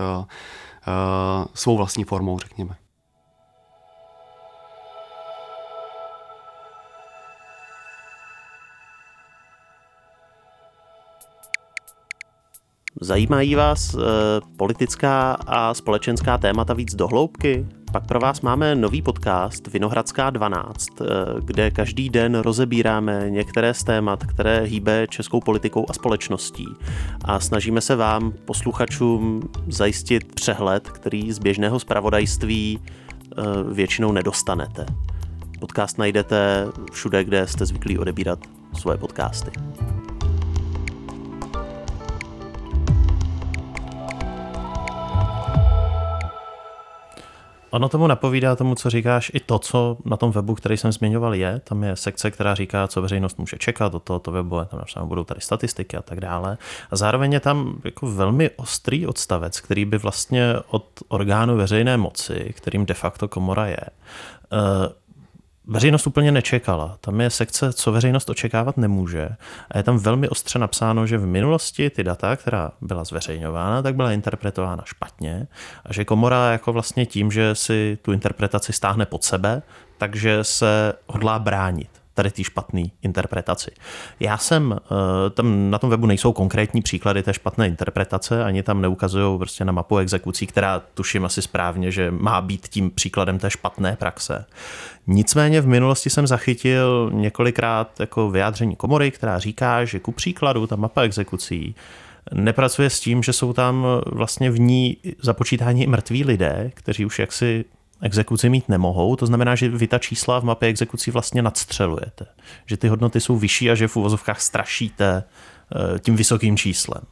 svou 1.55 1.77
vlastní 1.77 2.05
formou, 2.05 2.39
řekněme. 2.39 2.86
Zajímají 13.01 13.55
vás 13.55 13.95
e, 13.95 13.99
politická 14.57 15.33
a 15.33 15.75
společenská 15.75 16.39
témata 16.39 16.75
víc 16.75 16.95
dohloubky? 16.95 17.67
Pak 17.93 18.07
pro 18.07 18.21
vás 18.21 18.41
máme 18.41 18.75
nový 18.75 19.03
podcast 19.03 19.67
Vinohradská 19.67 20.31
12, 20.31 21.01
e, 21.01 21.05
eh, 21.05 21.41
kde 21.45 21.71
každý 21.71 22.11
den 22.11 22.35
rozebíráme 22.35 23.27
některé 23.31 23.75
z 23.75 23.85
témat, 23.85 24.27
které 24.27 24.61
hýbe 24.61 25.07
českou 25.11 25.41
politikou 25.41 25.87
a 25.89 25.93
společností. 25.93 26.67
A 27.25 27.41
snažíme 27.41 27.81
se 27.81 27.97
vám, 27.97 28.33
posluchačům, 28.45 29.43
zajistit 29.69 30.35
přehled, 30.35 30.91
který 30.91 31.33
z 31.33 31.39
běžného 31.39 31.79
zpravodajství 31.79 32.79
e, 32.79 33.43
většinou 33.75 34.13
nedostanete. 34.13 34.87
Podcast 35.61 35.99
najdete 35.99 36.67
všude, 36.93 37.25
kde 37.25 37.47
jste 37.47 37.67
zvyklí 37.67 37.99
odebírat 37.99 38.39
svoje 38.75 38.99
podcasty. 38.99 39.51
Ono 47.77 47.89
tomu 47.89 48.07
napovídá 48.07 48.57
tomu, 48.57 48.75
co 48.75 48.91
říkáš, 48.91 49.31
i 49.35 49.41
to, 49.41 49.59
co 49.59 49.97
na 50.05 50.17
tom 50.17 50.31
webu, 50.31 50.55
který 50.55 50.77
jsem 50.77 50.93
zmiňoval, 50.93 51.35
je. 51.35 51.61
Tam 51.65 51.85
je 51.85 51.97
sekce, 51.97 52.31
která 52.31 52.55
říká, 52.55 52.89
co 52.89 53.03
veřejnost 53.03 53.39
může 53.39 53.57
čekat 53.57 53.95
od 53.95 54.03
tohoto 54.03 54.31
webu, 54.33 54.57
tam 54.57 54.79
například 54.79 55.05
budou 55.05 55.25
tady 55.25 55.41
statistiky 55.41 55.97
a 55.97 56.03
tak 56.03 56.21
dále. 56.21 56.59
A 56.91 56.97
zároveň 56.97 57.33
je 57.33 57.41
tam 57.41 57.81
jako 57.85 58.07
velmi 58.07 58.51
ostrý 58.51 59.07
odstavec, 59.07 59.61
který 59.61 59.85
by 59.85 59.99
vlastně 59.99 60.55
od 60.69 60.87
orgánu 61.09 61.57
veřejné 61.57 61.97
moci, 61.97 62.55
kterým 62.57 62.87
de 62.87 62.95
facto 62.95 63.29
komora 63.29 63.67
je, 63.67 63.81
eh, 63.81 64.93
veřejnost 65.67 66.07
úplně 66.07 66.33
nečekala. 66.33 66.97
Tam 67.01 67.21
je 67.21 67.31
sekce, 67.31 67.73
co 67.73 67.93
veřejnost 67.93 68.31
očekávat 68.31 68.77
nemůže. 68.77 69.29
A 69.71 69.79
je 69.79 69.83
tam 69.83 69.99
velmi 69.99 70.29
ostře 70.29 70.59
napsáno, 70.59 71.07
že 71.07 71.19
v 71.19 71.27
minulosti 71.27 71.91
ty 71.91 72.05
data, 72.05 72.37
která 72.37 72.71
byla 72.81 73.05
zveřejňována, 73.05 73.83
tak 73.83 73.97
byla 73.97 74.13
interpretována 74.13 74.83
špatně 74.87 75.47
a 75.85 75.93
že 75.93 76.05
komora 76.05 76.53
jako 76.53 76.73
vlastně 76.73 77.07
tím, 77.07 77.33
že 77.33 77.55
si 77.55 77.99
tu 78.03 78.13
interpretaci 78.13 78.73
stáhne 78.73 79.07
pod 79.07 79.25
sebe, 79.25 79.63
takže 79.99 80.45
se 80.45 80.93
hodlá 81.07 81.39
bránit 81.39 82.06
tady 82.17 82.31
té 82.31 82.45
špatné 82.45 82.83
interpretaci. 83.03 83.71
Já 84.21 84.39
jsem, 84.39 84.77
eh, 84.77 85.31
tam 85.31 85.71
na 85.71 85.79
tom 85.79 85.91
webu 85.91 86.07
nejsou 86.07 86.33
konkrétní 86.33 86.83
příklady 86.83 87.23
té 87.23 87.35
špatné 87.35 87.67
interpretace, 87.67 88.45
ani 88.45 88.63
tam 88.63 88.81
neukazují 88.81 89.39
prostě 89.39 89.65
na 89.65 89.73
mapu 89.73 89.99
exekucí, 89.99 90.47
která 90.47 90.83
tuším 90.95 91.25
asi 91.25 91.43
správně, 91.43 91.91
že 91.91 92.11
má 92.11 92.41
být 92.41 92.69
tím 92.69 92.91
příkladem 92.91 93.39
té 93.39 93.51
špatné 93.51 93.97
praxe. 93.97 94.45
Nicméně 95.07 95.61
v 95.61 95.67
minulosti 95.67 96.11
jsem 96.11 96.27
zachytil 96.27 97.11
několikrát 97.13 98.01
jako 98.01 98.31
vyjádření 98.31 98.77
komory, 98.77 99.11
která 99.11 99.39
říká, 99.39 99.85
že 99.85 100.01
ku 100.01 100.13
příkladu 100.13 100.67
ta 100.67 100.77
mapa 100.77 101.03
exekucí 101.03 101.75
nepracuje 102.33 102.91
s 102.91 103.01
tím, 103.01 103.23
že 103.23 103.33
jsou 103.33 103.53
tam 103.53 103.87
vlastně 104.07 104.51
v 104.51 104.61
ní 104.61 104.97
započítání 105.23 105.83
i 105.83 105.87
mrtví 105.87 106.25
lidé, 106.25 106.71
kteří 106.75 107.07
už 107.07 107.19
jaksi 107.19 107.65
exekuci 108.03 108.49
mít 108.49 108.69
nemohou. 108.69 109.17
To 109.17 109.27
znamená, 109.27 109.55
že 109.55 109.69
vy 109.69 109.87
ta 109.87 109.99
čísla 109.99 110.41
v 110.41 110.45
mapě 110.45 110.69
exekucí 110.69 111.11
vlastně 111.11 111.43
nadstřelujete. 111.43 112.27
Že 112.67 112.77
ty 112.77 112.89
hodnoty 112.89 113.21
jsou 113.21 113.37
vyšší 113.37 113.71
a 113.71 113.75
že 113.75 113.89
v 113.89 113.97
uvozovkách 113.97 114.41
strašíte 114.41 115.25
eh, 115.25 115.99
tím 115.99 116.17
vysokým 116.17 116.57
číslem. 116.57 117.03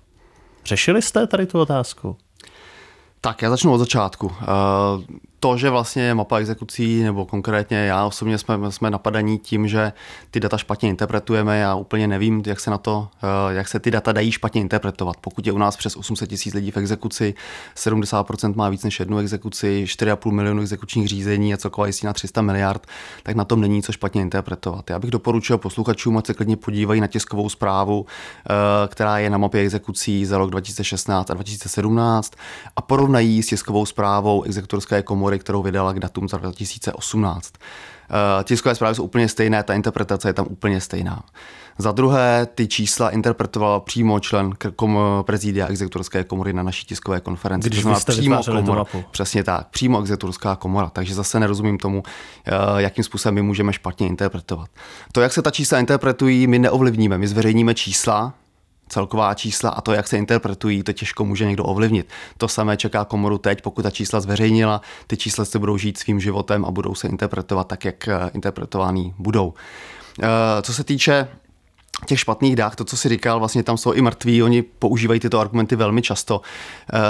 Řešili 0.65 1.03
jste 1.03 1.27
tady 1.27 1.47
tu 1.47 1.61
otázku? 1.61 2.17
Tak, 3.21 3.43
já 3.43 3.51
začnu 3.51 3.73
od 3.73 3.79
začátku. 3.79 4.33
To, 5.45 5.57
že 5.57 5.71
vlastně 5.71 6.15
mapa 6.15 6.39
exekucí, 6.39 7.03
nebo 7.03 7.27
konkrétně 7.27 7.77
já 7.77 8.07
osobně 8.07 8.39
jsme, 8.39 8.73
jsme 8.73 8.91
napadaní 8.91 9.39
tím, 9.39 9.69
že 9.69 9.93
ty 10.31 10.41
data 10.41 10.59
špatně 10.59 10.89
interpretujeme, 10.89 11.59
já 11.59 11.75
úplně 11.75 12.09
nevím, 12.09 12.43
jak 12.47 12.61
se 12.61 12.71
na 12.71 12.79
to, 12.79 13.09
eh, 13.23 13.55
jak 13.55 13.69
se 13.69 13.81
ty 13.81 13.91
data 13.91 14.13
dají 14.13 14.33
špatně 14.33 14.61
interpretovat. 14.61 15.17
Pokud 15.21 15.47
je 15.47 15.53
u 15.53 15.59
nás 15.59 15.77
přes 15.77 15.97
800 15.97 16.29
tisíc 16.29 16.55
lidí 16.55 16.71
v 16.71 16.77
exekuci, 16.77 17.35
70% 17.75 18.57
má 18.57 18.69
víc 18.69 18.85
než 18.85 19.01
jednu 19.01 19.19
exekuci, 19.19 19.85
4,5 19.87 20.31
milionu 20.31 20.63
exekučních 20.63 21.09
řízení 21.09 21.55
a 21.55 21.57
celková 21.57 21.87
jistí 21.87 22.07
na 22.07 22.13
300 22.13 22.43
miliard, 22.43 22.87
tak 23.23 23.37
na 23.37 23.45
tom 23.45 23.61
není 23.61 23.83
co 23.83 23.93
špatně 23.93 24.23
interpretovat. 24.23 24.91
Já 24.91 24.99
bych 24.99 25.11
doporučil 25.11 25.59
posluchačům, 25.59 26.19
ať 26.19 26.27
se 26.27 26.35
klidně 26.35 26.57
podívají 26.57 27.01
na 27.01 27.07
tiskovou 27.07 27.49
zprávu, 27.49 28.07
eh, 28.07 28.53
která 28.89 29.19
je 29.19 29.31
na 29.31 29.39
mapě 29.39 29.61
exekucí 29.61 30.27
za 30.27 30.39
rok 30.39 30.51
2016 30.51 31.31
a 31.31 31.35
2017 31.35 32.33
a 32.77 32.83
porovnají 32.83 33.43
s 33.43 33.47
tiskovou 33.47 33.87
zprávou 33.87 34.43
exekutorské 34.43 35.03
komory 35.03 35.34
zprávy, 35.35 35.39
kterou 35.39 35.63
vydala 35.63 35.93
k 35.93 36.01
datům 36.01 36.29
za 36.29 36.39
2018. 36.39 37.53
Eh, 38.11 38.45
tiskové 38.45 38.75
zprávy 38.75 38.95
jsou 38.95 39.05
úplně 39.05 39.29
stejné, 39.29 39.63
ta 39.63 39.75
interpretace 39.75 40.29
je 40.29 40.33
tam 40.33 40.47
úplně 40.51 40.81
stejná. 40.81 41.23
Za 41.79 41.93
druhé, 41.93 42.47
ty 42.55 42.67
čísla 42.67 43.11
interpretoval 43.11 43.81
přímo 43.81 44.21
člen 44.21 44.53
kom, 44.77 44.99
prezidia 45.23 45.67
exekutorské 45.67 46.25
komory 46.25 46.53
na 46.53 46.63
naší 46.63 46.87
tiskové 46.87 47.21
konferenci. 47.21 47.69
Když 47.69 47.85
jste 47.95 48.13
přímo 48.13 48.43
komora, 48.45 48.85
Přesně 49.11 49.45
tak, 49.45 49.69
přímo 49.69 50.01
exekutorská 50.01 50.57
komora. 50.57 50.91
Takže 50.91 51.15
zase 51.15 51.41
nerozumím 51.41 51.79
tomu, 51.79 52.03
eh, 52.47 52.53
jakým 52.77 53.05
způsobem 53.05 53.35
my 53.35 53.43
můžeme 53.43 53.73
špatně 53.73 54.07
interpretovat. 54.07 54.71
To, 55.13 55.21
jak 55.21 55.33
se 55.33 55.43
ta 55.43 55.51
čísla 55.51 55.79
interpretují, 55.79 56.47
my 56.47 56.59
neovlivníme. 56.59 57.19
My 57.19 57.27
zveřejníme 57.27 57.75
čísla, 57.75 58.35
celková 58.95 59.35
čísla 59.35 59.71
a 59.71 59.81
to, 59.81 59.93
jak 59.93 60.09
se 60.09 60.19
interpretují, 60.19 60.83
to 60.83 60.93
těžko 60.93 61.25
může 61.25 61.45
někdo 61.45 61.65
ovlivnit. 61.65 62.09
To 62.39 62.49
samé 62.49 62.77
čeká 62.77 63.05
komoru 63.05 63.39
teď, 63.39 63.63
pokud 63.63 63.83
ta 63.83 63.91
čísla 63.91 64.21
zveřejnila, 64.21 64.81
ty 65.07 65.17
čísla 65.17 65.45
se 65.45 65.59
budou 65.59 65.77
žít 65.77 65.99
svým 65.99 66.21
životem 66.21 66.65
a 66.65 66.71
budou 66.71 66.95
se 66.95 67.09
interpretovat 67.09 67.67
tak, 67.67 67.85
jak 67.85 68.09
eh, 68.09 68.31
interpretovaný 68.35 69.15
budou. 69.19 69.55
Eh, 70.23 70.63
co 70.63 70.75
se 70.75 70.85
týče 70.85 71.29
těch 72.07 72.21
špatných 72.21 72.57
dách, 72.57 72.77
to, 72.77 72.85
co 72.85 72.97
si 72.97 73.09
říkal, 73.09 73.39
vlastně 73.39 73.63
tam 73.63 73.79
jsou 73.79 73.93
i 73.93 74.03
mrtví, 74.03 74.43
oni 74.43 74.63
používají 74.63 75.21
tyto 75.21 75.41
argumenty 75.41 75.77
velmi 75.77 76.03
často. 76.03 76.41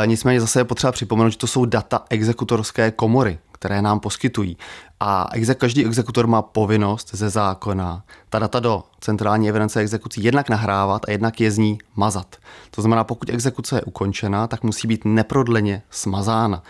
E, 0.02 0.06
nicméně 0.06 0.40
zase 0.40 0.60
je 0.60 0.64
potřeba 0.64 0.92
připomenout, 0.92 1.30
že 1.30 1.38
to 1.38 1.46
jsou 1.46 1.64
data 1.64 2.04
exekutorské 2.10 2.90
komory, 2.90 3.38
které 3.54 3.82
nám 3.82 4.00
poskytují. 4.00 4.56
A 5.00 5.28
exek, 5.32 5.58
každý 5.58 5.86
exekutor 5.86 6.26
má 6.26 6.42
povinnost 6.42 7.10
ze 7.12 7.30
zákona 7.30 8.02
ta 8.30 8.38
data 8.38 8.60
do 8.60 8.82
centrální 9.00 9.48
evidence 9.48 9.80
exekucí 9.80 10.24
jednak 10.24 10.48
nahrávat 10.48 11.02
a 11.08 11.10
jednak 11.10 11.40
je 11.40 11.50
z 11.50 11.58
ní 11.58 11.78
mazat. 11.96 12.36
To 12.70 12.82
znamená, 12.82 13.04
pokud 13.04 13.30
exekuce 13.30 13.76
je 13.76 13.82
ukončena, 13.82 14.46
tak 14.46 14.62
musí 14.62 14.88
být 14.88 15.04
neprodleně 15.04 15.82
smazána. 15.90 16.62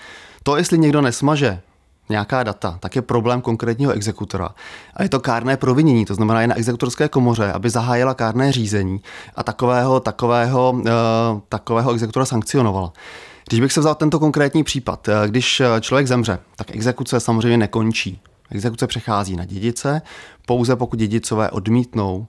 To, 0.42 0.56
jestli 0.56 0.78
někdo 0.78 1.00
nesmaže 1.00 1.60
nějaká 2.08 2.42
data, 2.42 2.76
tak 2.80 2.96
je 2.96 3.02
problém 3.02 3.40
konkrétního 3.40 3.92
exekutora. 3.92 4.48
A 4.94 5.02
je 5.02 5.08
to 5.08 5.20
kárné 5.20 5.56
provinění, 5.56 6.04
to 6.04 6.14
znamená 6.14 6.40
je 6.40 6.46
na 6.46 6.58
exekutorské 6.58 7.08
komoře, 7.08 7.52
aby 7.52 7.70
zahájila 7.70 8.14
kárné 8.14 8.52
řízení 8.52 9.00
a 9.36 9.42
takového, 9.42 10.00
takového, 10.00 10.72
uh, 10.76 11.40
takového 11.48 11.92
exekutora 11.92 12.24
sankcionovala. 12.24 12.92
Když 13.48 13.60
bych 13.60 13.72
se 13.72 13.80
vzal 13.80 13.94
tento 13.94 14.18
konkrétní 14.18 14.64
případ, 14.64 15.08
eh, 15.08 15.28
když 15.28 15.60
eh, 15.60 15.66
člověk 15.80 16.06
zemře, 16.06 16.38
tak 16.56 16.70
exekuce 16.76 17.20
samozřejmě 17.20 17.56
nekončí. 17.56 18.20
Exekuce 18.50 18.86
přechází 18.86 19.36
na 19.36 19.44
dědice, 19.44 20.02
pouze 20.46 20.76
pokud 20.76 20.98
dědicové 20.98 21.50
odmítnou 21.50 22.26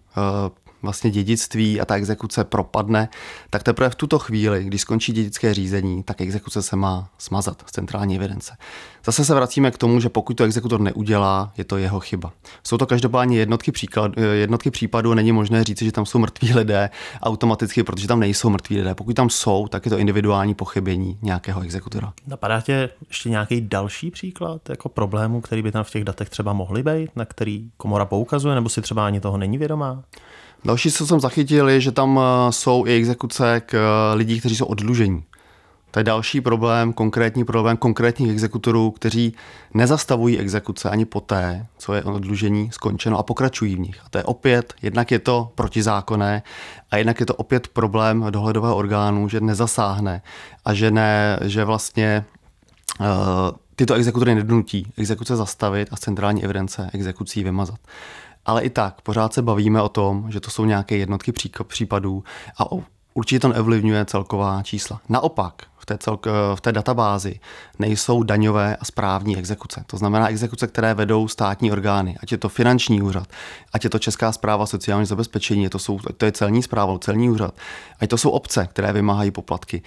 vlastně 0.86 1.12
dědictví 1.12 1.82
a 1.82 1.86
ta 1.86 1.96
exekuce 1.96 2.44
propadne, 2.44 3.10
tak 3.50 3.64
teprve 3.64 3.90
v 3.90 3.96
tuto 3.96 4.20
chvíli, 4.20 4.64
když 4.64 4.82
skončí 4.82 5.14
dědické 5.14 5.54
řízení, 5.54 6.04
tak 6.04 6.22
exekuce 6.22 6.62
se 6.62 6.76
má 6.76 7.10
smazat 7.18 7.64
z 7.66 7.72
centrální 7.72 8.16
evidence. 8.16 8.58
Zase 9.06 9.26
se 9.26 9.36
vracíme 9.36 9.72
k 9.72 9.78
tomu, 9.78 10.00
že 10.00 10.10
pokud 10.10 10.34
to 10.34 10.44
exekutor 10.44 10.80
neudělá, 10.80 11.54
je 11.58 11.64
to 11.64 11.78
jeho 11.78 12.00
chyba. 12.00 12.32
Jsou 12.64 12.78
to 12.78 12.86
každopádně 12.86 13.38
jednotky, 13.38 13.72
příklad, 13.72 14.12
jednotky 14.34 14.72
případů, 14.72 15.14
není 15.14 15.32
možné 15.32 15.64
říct, 15.64 15.82
že 15.82 15.92
tam 15.92 16.06
jsou 16.06 16.20
mrtví 16.20 16.54
lidé 16.54 16.90
automaticky, 17.22 17.84
protože 17.84 18.08
tam 18.08 18.20
nejsou 18.20 18.50
mrtví 18.50 18.78
lidé. 18.78 18.96
Pokud 18.96 19.16
tam 19.16 19.30
jsou, 19.30 19.68
tak 19.68 19.86
je 19.86 19.90
to 19.92 19.98
individuální 19.98 20.54
pochybení 20.54 21.18
nějakého 21.22 21.62
exekutora. 21.62 22.14
Napadá 22.28 22.62
tě 22.62 22.90
ještě 23.08 23.30
nějaký 23.30 23.62
další 23.62 24.12
příklad 24.12 24.70
jako 24.70 24.90
problému, 24.90 25.42
který 25.42 25.62
by 25.62 25.72
tam 25.72 25.84
v 25.84 25.90
těch 25.90 26.04
datech 26.04 26.30
třeba 26.30 26.54
mohly 26.54 26.84
být, 26.84 27.16
na 27.16 27.26
který 27.26 27.70
komora 27.78 28.06
poukazuje, 28.06 28.56
nebo 28.56 28.70
si 28.70 28.82
třeba 28.82 29.06
ani 29.06 29.20
toho 29.20 29.38
není 29.38 29.58
vědomá? 29.58 30.04
Další, 30.66 30.92
co 30.92 31.08
jsem 31.08 31.20
zachytil, 31.20 31.70
je, 31.70 31.82
že 31.82 31.92
tam 31.92 32.20
eh, 32.20 32.52
jsou 32.52 32.86
i 32.86 32.96
exekuce 32.96 33.62
k 33.66 33.74
eh, 33.74 34.16
lidí, 34.16 34.40
kteří 34.40 34.56
jsou 34.56 34.66
odlužení. 34.66 35.24
To 35.92 36.00
je 36.00 36.04
další 36.04 36.42
problém, 36.42 36.94
konkrétní 36.94 37.46
problém 37.46 37.78
konkrétních 37.78 38.32
exekutorů, 38.32 38.92
kteří 38.92 39.36
nezastavují 39.74 40.40
exekuce 40.40 40.90
ani 40.90 41.06
poté, 41.06 41.66
co 41.78 41.94
je 41.94 42.04
odlužení 42.04 42.72
skončeno 42.72 43.18
a 43.18 43.24
pokračují 43.24 43.76
v 43.76 43.80
nich. 43.80 44.00
A 44.06 44.10
to 44.10 44.18
je 44.18 44.24
opět, 44.24 44.74
jednak 44.82 45.12
je 45.12 45.20
to 45.20 45.52
protizákonné 45.56 46.44
a 46.92 46.98
jednak 46.98 47.20
je 47.20 47.26
to 47.26 47.36
opět 47.36 47.68
problém 47.68 48.26
dohledového 48.30 48.76
orgánu, 48.76 49.30
že 49.30 49.42
nezasáhne 49.42 50.22
a 50.66 50.74
že, 50.74 50.92
ne, 50.92 51.40
že 51.42 51.66
vlastně 51.66 52.26
uh, 53.00 53.06
tyto 53.76 53.94
exekutory 53.94 54.36
nedonutí 54.36 54.88
exekuce 54.98 55.36
zastavit 55.36 55.88
a 55.92 55.96
z 55.96 56.00
centrální 56.00 56.44
evidence 56.44 56.90
exekucí 56.94 57.44
vymazat 57.44 57.80
ale 58.46 58.62
i 58.62 58.70
tak 58.70 59.02
pořád 59.02 59.34
se 59.34 59.42
bavíme 59.42 59.82
o 59.82 59.90
tom, 59.90 60.32
že 60.32 60.40
to 60.40 60.50
jsou 60.50 60.66
nějaké 60.66 60.98
jednotky 60.98 61.34
případů 61.68 62.24
a 62.58 62.66
určitě 63.14 63.40
to 63.40 63.48
neovlivňuje 63.48 64.06
celková 64.06 64.64
čísla. 64.64 65.02
Naopak, 65.10 65.54
v 65.78 65.86
té, 65.86 65.98
celk, 65.98 66.28
v 66.56 66.62
té 66.62 66.72
databázi 66.72 67.40
nejsou 67.80 68.24
daňové 68.24 68.76
a 68.76 68.86
správní 68.86 69.38
exekuce. 69.38 69.84
To 69.88 69.98
znamená 69.98 70.30
exekuce, 70.30 70.68
které 70.68 70.94
vedou 70.94 71.28
státní 71.28 71.72
orgány, 71.72 72.18
ať 72.24 72.32
je 72.32 72.38
to 72.38 72.50
finanční 72.50 73.02
úřad, 73.02 73.28
ať 73.74 73.84
je 73.84 73.90
to 73.90 74.00
Česká 74.00 74.32
zpráva 74.32 74.66
sociální 74.66 75.06
zabezpečení, 75.06 75.70
to, 75.70 75.80
jsou, 75.80 76.00
to 76.18 76.26
je 76.26 76.32
celní 76.32 76.64
zpráva, 76.64 77.00
celní 77.00 77.30
úřad, 77.30 77.54
ať 78.00 78.10
to 78.10 78.18
jsou 78.18 78.30
obce, 78.30 78.68
které 78.68 78.94
vymáhají 78.94 79.32
poplatky. 79.32 79.82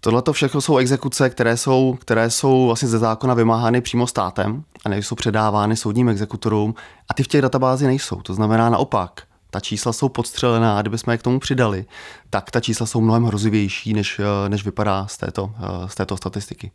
Tohle 0.00 0.22
to 0.22 0.32
všechno 0.32 0.60
jsou 0.60 0.76
exekuce, 0.76 1.30
které 1.30 1.56
jsou, 1.56 1.98
které 2.00 2.30
jsou 2.30 2.66
vlastně 2.66 2.88
ze 2.88 2.98
zákona 2.98 3.34
vymáhány 3.34 3.80
přímo 3.80 4.06
státem 4.06 4.64
a 4.84 4.88
nejsou 4.88 5.14
předávány 5.14 5.76
soudním 5.76 6.08
exekutorům 6.08 6.74
a 7.08 7.14
ty 7.14 7.22
v 7.22 7.28
těch 7.28 7.42
databázi 7.42 7.86
nejsou. 7.86 8.16
To 8.16 8.34
znamená 8.34 8.70
naopak, 8.70 9.22
ta 9.50 9.60
čísla 9.60 9.92
jsou 9.92 10.08
podstřelená 10.08 10.78
a 10.78 10.82
kdybychom 10.82 11.12
je 11.12 11.18
k 11.18 11.22
tomu 11.22 11.40
přidali, 11.40 11.84
tak 12.30 12.50
ta 12.50 12.60
čísla 12.60 12.86
jsou 12.86 13.00
mnohem 13.00 13.24
hrozivější, 13.24 13.94
než, 13.94 14.20
než 14.48 14.64
vypadá 14.64 15.06
z 15.06 15.16
této, 15.16 15.50
z 15.86 15.94
této 15.94 16.16
statistiky. 16.16 16.70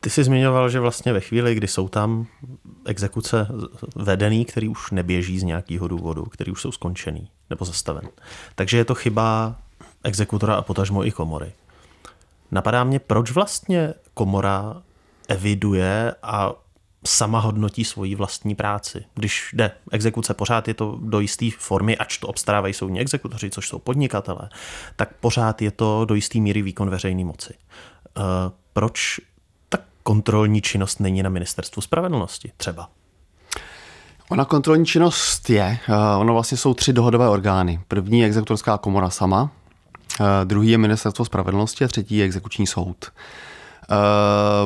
Ty 0.00 0.10
jsi 0.10 0.24
zmiňoval, 0.24 0.68
že 0.68 0.80
vlastně 0.80 1.12
ve 1.12 1.20
chvíli, 1.20 1.54
kdy 1.54 1.68
jsou 1.68 1.88
tam 1.88 2.26
exekuce 2.84 3.46
vedený, 3.96 4.44
který 4.44 4.68
už 4.68 4.90
neběží 4.90 5.38
z 5.38 5.42
nějakého 5.42 5.88
důvodu, 5.88 6.24
který 6.24 6.52
už 6.52 6.62
jsou 6.62 6.72
skončený 6.72 7.28
nebo 7.50 7.64
zastaven. 7.64 8.08
Takže 8.54 8.76
je 8.76 8.84
to 8.84 8.94
chyba 8.94 9.56
exekutora 10.04 10.54
a 10.54 10.62
potažmo 10.62 11.06
i 11.06 11.10
komory. 11.10 11.52
Napadá 12.50 12.84
mě, 12.84 12.98
proč 12.98 13.30
vlastně 13.30 13.94
komora 14.14 14.82
eviduje 15.28 16.14
a 16.22 16.52
sama 17.06 17.38
hodnotí 17.40 17.84
svoji 17.84 18.14
vlastní 18.14 18.54
práci. 18.54 19.04
Když 19.14 19.50
jde 19.52 19.70
exekuce, 19.90 20.34
pořád 20.34 20.68
je 20.68 20.74
to 20.74 20.98
do 21.02 21.20
jisté 21.20 21.46
formy, 21.58 21.96
ač 21.96 22.18
to 22.18 22.28
obstarávají 22.28 22.74
soudní 22.74 23.00
exekutoři, 23.00 23.50
což 23.50 23.68
jsou 23.68 23.78
podnikatelé, 23.78 24.48
tak 24.96 25.14
pořád 25.20 25.62
je 25.62 25.70
to 25.70 26.04
do 26.04 26.14
jisté 26.14 26.38
míry 26.38 26.62
výkon 26.62 26.90
veřejné 26.90 27.24
moci. 27.24 27.54
Eh, 27.54 28.22
proč 28.72 29.20
ta 29.68 29.78
kontrolní 30.02 30.60
činnost 30.60 31.00
není 31.00 31.22
na 31.22 31.30
ministerstvu 31.30 31.82
spravedlnosti 31.82 32.52
třeba? 32.56 32.90
Ona 34.30 34.44
kontrolní 34.44 34.86
činnost 34.86 35.50
je, 35.50 35.78
eh, 35.88 36.16
ono 36.18 36.32
vlastně 36.32 36.58
jsou 36.58 36.74
tři 36.74 36.92
dohodové 36.92 37.28
orgány. 37.28 37.80
První 37.88 38.20
je 38.20 38.26
exekutorská 38.26 38.78
komora 38.78 39.10
sama, 39.10 39.50
druhý 40.44 40.70
je 40.70 40.78
ministerstvo 40.78 41.24
spravedlnosti 41.24 41.84
a 41.84 41.88
třetí 41.88 42.16
je 42.16 42.24
exekuční 42.24 42.66
soud. 42.66 43.12
Eh, 43.90 43.96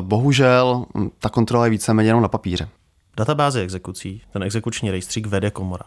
bohužel 0.01 0.87
hm, 0.99 1.11
ta 1.19 1.29
kontrola 1.29 1.65
je 1.65 1.71
víceméně 1.71 2.09
jenom 2.09 2.23
na 2.23 2.29
papíře. 2.29 2.69
Databáze 3.17 3.61
exekucí, 3.61 4.23
ten 4.33 4.43
exekuční 4.43 4.91
rejstřík 4.91 5.27
vede 5.27 5.51
komora. 5.51 5.85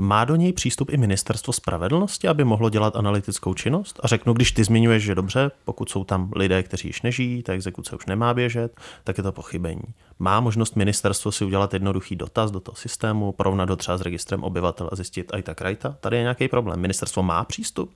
Má 0.00 0.24
do 0.24 0.36
něj 0.36 0.52
přístup 0.52 0.90
i 0.90 0.96
ministerstvo 0.96 1.52
spravedlnosti, 1.52 2.28
aby 2.28 2.44
mohlo 2.44 2.70
dělat 2.70 2.96
analytickou 2.96 3.54
činnost? 3.54 4.00
A 4.02 4.06
řeknu, 4.08 4.32
když 4.32 4.52
ty 4.52 4.64
zmiňuješ, 4.64 5.02
že 5.02 5.14
dobře, 5.14 5.50
pokud 5.64 5.90
jsou 5.90 6.04
tam 6.04 6.30
lidé, 6.36 6.62
kteří 6.62 6.88
již 6.88 7.02
nežijí, 7.02 7.42
ta 7.42 7.52
exekuce 7.52 7.96
už 7.96 8.06
nemá 8.06 8.34
běžet, 8.34 8.80
tak 9.04 9.18
je 9.18 9.22
to 9.22 9.32
pochybení. 9.32 9.82
Má 10.18 10.40
možnost 10.40 10.76
ministerstvo 10.76 11.32
si 11.32 11.44
udělat 11.44 11.74
jednoduchý 11.74 12.16
dotaz 12.16 12.50
do 12.50 12.60
toho 12.60 12.76
systému, 12.76 13.32
porovnat 13.32 13.70
ho 13.70 13.76
třeba 13.76 13.96
s 13.96 14.00
registrem 14.00 14.44
obyvatel 14.44 14.88
a 14.92 14.96
zjistit, 14.96 15.34
a 15.34 15.38
i 15.38 15.42
tak 15.42 15.60
rajta? 15.60 15.96
Tady 16.00 16.16
je 16.16 16.22
nějaký 16.22 16.48
problém. 16.48 16.80
Ministerstvo 16.80 17.22
má 17.22 17.44
přístup? 17.44 17.90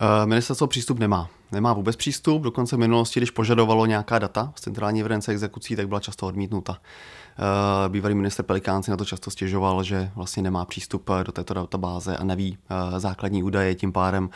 Eh, 0.00 0.26
ministerstvo 0.26 0.66
přístup 0.66 0.98
nemá. 0.98 1.28
Nemá 1.52 1.72
vůbec 1.72 1.96
přístup, 1.96 2.42
dokonce 2.42 2.76
v 2.76 2.78
minulosti, 2.78 3.20
když 3.20 3.30
požadovalo 3.30 3.86
nějaká 3.86 4.18
data 4.18 4.52
z 4.56 4.60
centrální 4.60 5.00
evidence 5.00 5.32
exekucí, 5.32 5.76
tak 5.76 5.88
byla 5.88 6.00
často 6.00 6.26
odmítnuta. 6.26 6.78
Eh, 6.78 7.88
bývalý 7.88 8.14
minister 8.14 8.44
Pelikán 8.44 8.82
si 8.82 8.90
na 8.90 8.96
to 8.96 9.04
často 9.04 9.30
stěžoval, 9.30 9.82
že 9.82 10.10
vlastně 10.14 10.42
nemá 10.42 10.64
přístup 10.64 11.10
eh, 11.10 11.24
do 11.24 11.32
této 11.32 11.54
databáze 11.54 12.16
a 12.16 12.24
neví 12.24 12.58
základní 12.98 13.42
údaje, 13.42 13.74
tím 13.74 13.92
pádem 13.92 14.30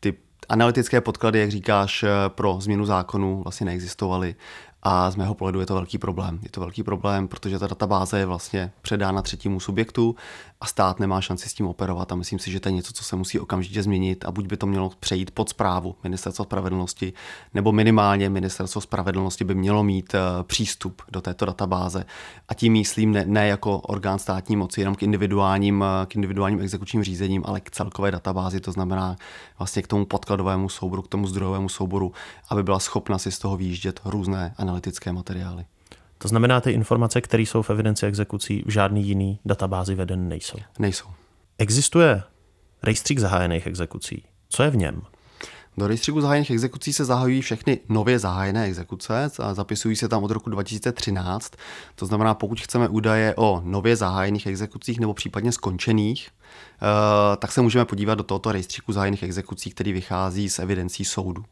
ty 0.00 0.14
analytické 0.48 1.00
podklady, 1.00 1.40
jak 1.40 1.50
říkáš, 1.50 2.04
pro 2.28 2.56
změnu 2.60 2.86
zákonu 2.86 3.42
vlastně 3.42 3.66
neexistovaly 3.66 4.34
a 4.84 5.10
z 5.10 5.16
mého 5.16 5.34
pohledu 5.34 5.60
je 5.60 5.66
to 5.66 5.74
velký 5.74 5.98
problém. 5.98 6.38
Je 6.42 6.48
to 6.48 6.60
velký 6.60 6.82
problém, 6.82 7.28
protože 7.28 7.58
ta 7.58 7.66
databáze 7.66 8.18
je 8.18 8.26
vlastně 8.26 8.72
předána 8.82 9.22
třetímu 9.22 9.60
subjektu 9.60 10.16
a 10.64 10.66
stát 10.66 11.00
nemá 11.00 11.20
šanci 11.20 11.48
s 11.48 11.54
tím 11.54 11.66
operovat 11.66 12.12
a 12.12 12.14
myslím 12.14 12.38
si, 12.38 12.50
že 12.50 12.60
to 12.60 12.68
je 12.68 12.72
něco, 12.72 12.92
co 12.92 13.04
se 13.04 13.16
musí 13.16 13.38
okamžitě 13.38 13.82
změnit 13.82 14.24
a 14.24 14.30
buď 14.30 14.46
by 14.46 14.56
to 14.56 14.66
mělo 14.66 14.92
přejít 15.00 15.30
pod 15.30 15.48
zprávu 15.48 15.96
Ministerstva 16.04 16.44
spravedlnosti, 16.44 17.12
nebo 17.54 17.72
minimálně 17.72 18.30
Ministerstvo 18.30 18.80
spravedlnosti 18.80 19.44
by 19.44 19.54
mělo 19.54 19.84
mít 19.84 20.14
eh, 20.14 20.18
přístup 20.42 21.02
do 21.12 21.20
této 21.20 21.44
databáze 21.44 22.04
a 22.48 22.54
tím 22.54 22.72
myslím 22.72 23.12
ne, 23.12 23.24
ne 23.26 23.46
jako 23.48 23.78
orgán 23.78 24.18
státní 24.18 24.56
moci, 24.56 24.80
jenom 24.80 24.94
k 24.94 25.02
individuálním, 25.02 25.84
eh, 25.84 26.06
k 26.06 26.14
individuálním 26.14 26.60
exekučním 26.60 27.04
řízením, 27.04 27.42
ale 27.46 27.60
k 27.60 27.70
celkové 27.70 28.10
databázi, 28.10 28.60
to 28.60 28.72
znamená 28.72 29.16
vlastně 29.58 29.82
k 29.82 29.86
tomu 29.86 30.06
podkladovému 30.06 30.68
souboru, 30.68 31.02
k 31.02 31.08
tomu 31.08 31.26
zdrojovému 31.26 31.68
souboru, 31.68 32.12
aby 32.48 32.62
byla 32.62 32.78
schopna 32.78 33.18
si 33.18 33.30
z 33.30 33.38
toho 33.38 33.56
výjíždět 33.56 34.00
různé 34.04 34.54
analytické 34.56 35.12
materiály. 35.12 35.64
To 36.24 36.28
znamená, 36.28 36.60
ty 36.60 36.70
informace, 36.70 37.20
které 37.20 37.42
jsou 37.42 37.62
v 37.62 37.70
evidenci 37.70 38.06
exekucí, 38.06 38.62
v 38.66 38.70
žádný 38.70 39.04
jiný 39.04 39.38
databázi 39.44 39.94
veden 39.94 40.28
nejsou. 40.28 40.58
Nejsou. 40.78 41.06
Existuje 41.58 42.22
rejstřík 42.82 43.18
zahájených 43.18 43.66
exekucí. 43.66 44.24
Co 44.48 44.62
je 44.62 44.70
v 44.70 44.76
něm? 44.76 45.02
Do 45.76 45.86
rejstříku 45.86 46.20
zahájených 46.20 46.50
exekucí 46.50 46.92
se 46.92 47.04
zahajují 47.04 47.40
všechny 47.40 47.80
nově 47.88 48.18
zahájené 48.18 48.64
exekuce 48.64 49.30
a 49.38 49.54
zapisují 49.54 49.96
se 49.96 50.08
tam 50.08 50.24
od 50.24 50.30
roku 50.30 50.50
2013. 50.50 51.52
To 51.94 52.06
znamená, 52.06 52.34
pokud 52.34 52.60
chceme 52.60 52.88
údaje 52.88 53.34
o 53.36 53.62
nově 53.64 53.96
zahájených 53.96 54.46
exekucích 54.46 55.00
nebo 55.00 55.14
případně 55.14 55.52
skončených, 55.52 56.28
eh, 56.28 57.36
tak 57.36 57.52
se 57.52 57.60
můžeme 57.62 57.84
podívat 57.84 58.14
do 58.14 58.22
tohoto 58.22 58.52
rejstříku 58.52 58.92
zahájených 58.92 59.22
exekucí, 59.22 59.70
který 59.70 59.92
vychází 59.92 60.50
z 60.50 60.58
evidencí 60.58 61.04
soudu. 61.04 61.44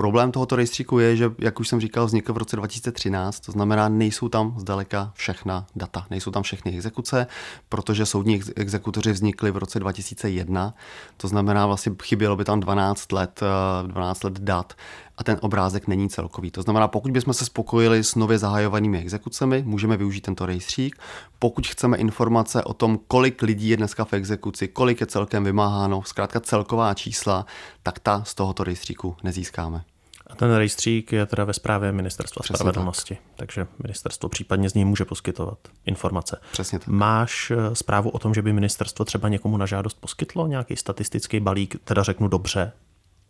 Problém 0.00 0.32
tohoto 0.32 0.56
rejstříku 0.56 0.98
je, 0.98 1.16
že, 1.16 1.30
jak 1.38 1.60
už 1.60 1.68
jsem 1.68 1.80
říkal, 1.80 2.06
vznikl 2.06 2.32
v 2.32 2.36
roce 2.36 2.56
2013, 2.56 3.40
to 3.40 3.52
znamená, 3.52 3.88
nejsou 3.88 4.28
tam 4.28 4.54
zdaleka 4.58 5.12
všechna 5.14 5.66
data, 5.76 6.06
nejsou 6.10 6.30
tam 6.30 6.42
všechny 6.42 6.74
exekuce, 6.74 7.26
protože 7.68 8.06
soudní 8.06 8.40
exekutoři 8.56 9.12
vznikli 9.12 9.50
v 9.50 9.56
roce 9.56 9.80
2001, 9.80 10.74
to 11.16 11.28
znamená, 11.28 11.66
vlastně 11.66 11.92
chybělo 12.02 12.36
by 12.36 12.44
tam 12.44 12.60
12 12.60 13.12
let, 13.12 13.40
12 13.86 14.24
eh, 14.24 14.26
let 14.26 14.40
dat 14.40 14.74
a 15.18 15.24
ten 15.24 15.38
obrázek 15.40 15.88
není 15.88 16.08
celkový. 16.08 16.50
To 16.50 16.62
znamená, 16.62 16.88
pokud 16.88 17.10
bychom 17.12 17.34
se 17.34 17.44
spokojili 17.44 18.04
s 18.04 18.14
nově 18.14 18.38
zahajovanými 18.38 18.98
exekucemi, 18.98 19.62
můžeme 19.66 19.96
využít 19.96 20.20
tento 20.20 20.46
rejstřík. 20.46 20.96
Pokud 21.38 21.66
chceme 21.66 21.96
informace 21.96 22.64
o 22.64 22.74
tom, 22.74 22.98
kolik 23.08 23.42
lidí 23.42 23.68
je 23.68 23.76
dneska 23.76 24.04
v 24.04 24.12
exekuci, 24.12 24.68
kolik 24.68 25.00
je 25.00 25.06
celkem 25.06 25.44
vymáháno, 25.44 26.02
zkrátka 26.02 26.40
celková 26.40 26.94
čísla, 26.94 27.46
tak 27.82 27.98
ta 27.98 28.24
z 28.24 28.34
tohoto 28.34 28.64
rejstříku 28.64 29.16
nezískáme. 29.22 29.84
A 30.30 30.34
ten 30.34 30.54
rejstřík 30.54 31.12
je 31.12 31.26
teda 31.26 31.44
ve 31.44 31.52
správě 31.52 31.92
Ministerstva 31.92 32.40
Přesně 32.42 32.56
spravedlnosti, 32.56 33.14
tak. 33.14 33.22
takže 33.36 33.66
ministerstvo 33.82 34.28
případně 34.28 34.70
z 34.70 34.74
něj 34.74 34.84
může 34.84 35.04
poskytovat 35.04 35.58
informace. 35.86 36.40
Přesně 36.52 36.78
tak. 36.78 36.88
Máš 36.88 37.50
eh, 37.50 37.74
zprávu 37.74 38.10
o 38.10 38.18
tom, 38.18 38.34
že 38.34 38.42
by 38.42 38.52
ministerstvo 38.52 39.04
třeba 39.04 39.28
někomu 39.28 39.56
na 39.56 39.66
žádost 39.66 39.94
poskytlo 40.00 40.46
nějaký 40.46 40.76
statistický 40.76 41.40
balík, 41.40 41.76
teda 41.84 42.02
řeknu 42.02 42.28
dobře, 42.28 42.72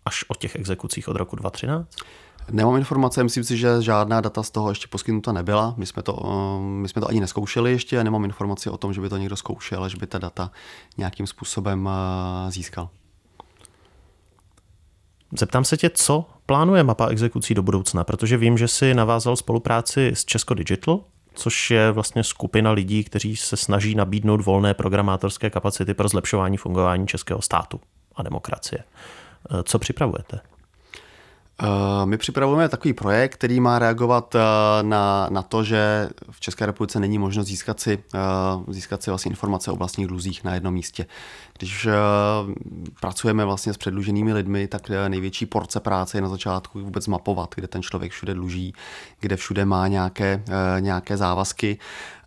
až 0.04 0.24
o 0.28 0.34
těch 0.34 0.56
exekucích 0.56 1.08
od 1.08 1.16
roku 1.16 1.36
2013? 1.36 1.96
Nemám 2.50 2.76
informace, 2.76 3.24
myslím 3.24 3.44
si, 3.44 3.56
že 3.56 3.82
žádná 3.82 4.20
data 4.20 4.42
z 4.42 4.50
toho 4.50 4.68
ještě 4.68 4.86
poskytnuta 4.88 5.32
nebyla. 5.32 5.74
My 5.76 5.86
jsme 5.86 6.02
to, 6.02 6.14
my 6.60 6.88
jsme 6.88 7.00
to 7.00 7.08
ani 7.08 7.20
neskoušeli 7.20 7.72
ještě 7.72 8.00
a 8.00 8.02
nemám 8.02 8.24
informaci 8.24 8.70
o 8.70 8.76
tom, 8.76 8.92
že 8.92 9.00
by 9.00 9.08
to 9.08 9.16
někdo 9.16 9.36
zkoušel, 9.36 9.88
že 9.88 9.96
by 9.96 10.06
ta 10.06 10.18
data 10.18 10.50
nějakým 10.98 11.26
způsobem 11.26 11.88
získal. 12.48 12.88
Zeptám 15.38 15.64
se 15.64 15.76
tě, 15.76 15.90
co 15.90 16.24
plánuje 16.50 16.82
mapa 16.82 17.06
exekucí 17.06 17.54
do 17.54 17.62
budoucna, 17.62 18.04
protože 18.04 18.36
vím, 18.36 18.58
že 18.58 18.68
si 18.68 18.94
navázal 18.94 19.36
spolupráci 19.36 20.10
s 20.14 20.24
Česko 20.24 20.54
Digital, 20.54 21.00
což 21.34 21.70
je 21.70 21.90
vlastně 21.90 22.24
skupina 22.24 22.70
lidí, 22.70 23.04
kteří 23.04 23.36
se 23.36 23.56
snaží 23.56 23.94
nabídnout 23.94 24.40
volné 24.40 24.74
programátorské 24.74 25.50
kapacity 25.50 25.94
pro 25.94 26.08
zlepšování 26.08 26.56
fungování 26.56 27.06
českého 27.06 27.42
státu 27.42 27.80
a 28.16 28.22
demokracie. 28.22 28.84
Co 29.64 29.78
připravujete? 29.78 30.40
Eh, 31.62 32.06
my 32.06 32.16
připravujeme 32.16 32.68
takový 32.68 32.94
projekt, 32.94 33.34
který 33.34 33.60
má 33.60 33.78
reagovat 33.78 34.34
eh, 34.34 34.38
na, 34.82 35.28
na 35.30 35.42
to, 35.42 35.64
že 35.64 36.08
v 36.30 36.40
České 36.40 36.66
republice 36.66 37.00
není 37.00 37.18
možnost 37.18 37.46
získat 37.46 37.80
si, 37.80 37.98
eh, 38.14 38.18
získat 38.68 39.02
si 39.02 39.10
vlastně 39.10 39.28
informace 39.28 39.70
o 39.70 39.76
vlastních 39.76 40.06
dluzích 40.06 40.44
na 40.44 40.54
jednom 40.54 40.74
místě. 40.74 41.06
Když 41.58 41.88
pracujeme 43.00 43.44
vlastně 43.44 43.72
s 43.72 43.76
předluženými 43.76 44.32
lidmi, 44.32 44.68
tak 44.68 44.90
největší 45.08 45.46
porce 45.46 45.80
práce 45.80 46.18
je 46.18 46.22
na 46.22 46.28
začátku 46.28 46.80
vůbec 46.80 47.06
mapovat, 47.06 47.54
kde 47.54 47.68
ten 47.68 47.82
člověk 47.82 48.12
všude 48.12 48.34
dluží, 48.34 48.74
kde 49.20 49.36
všude 49.36 49.64
má 49.64 49.88
nějaké, 49.88 50.42
nějaké 50.80 51.16
závazky. 51.16 51.78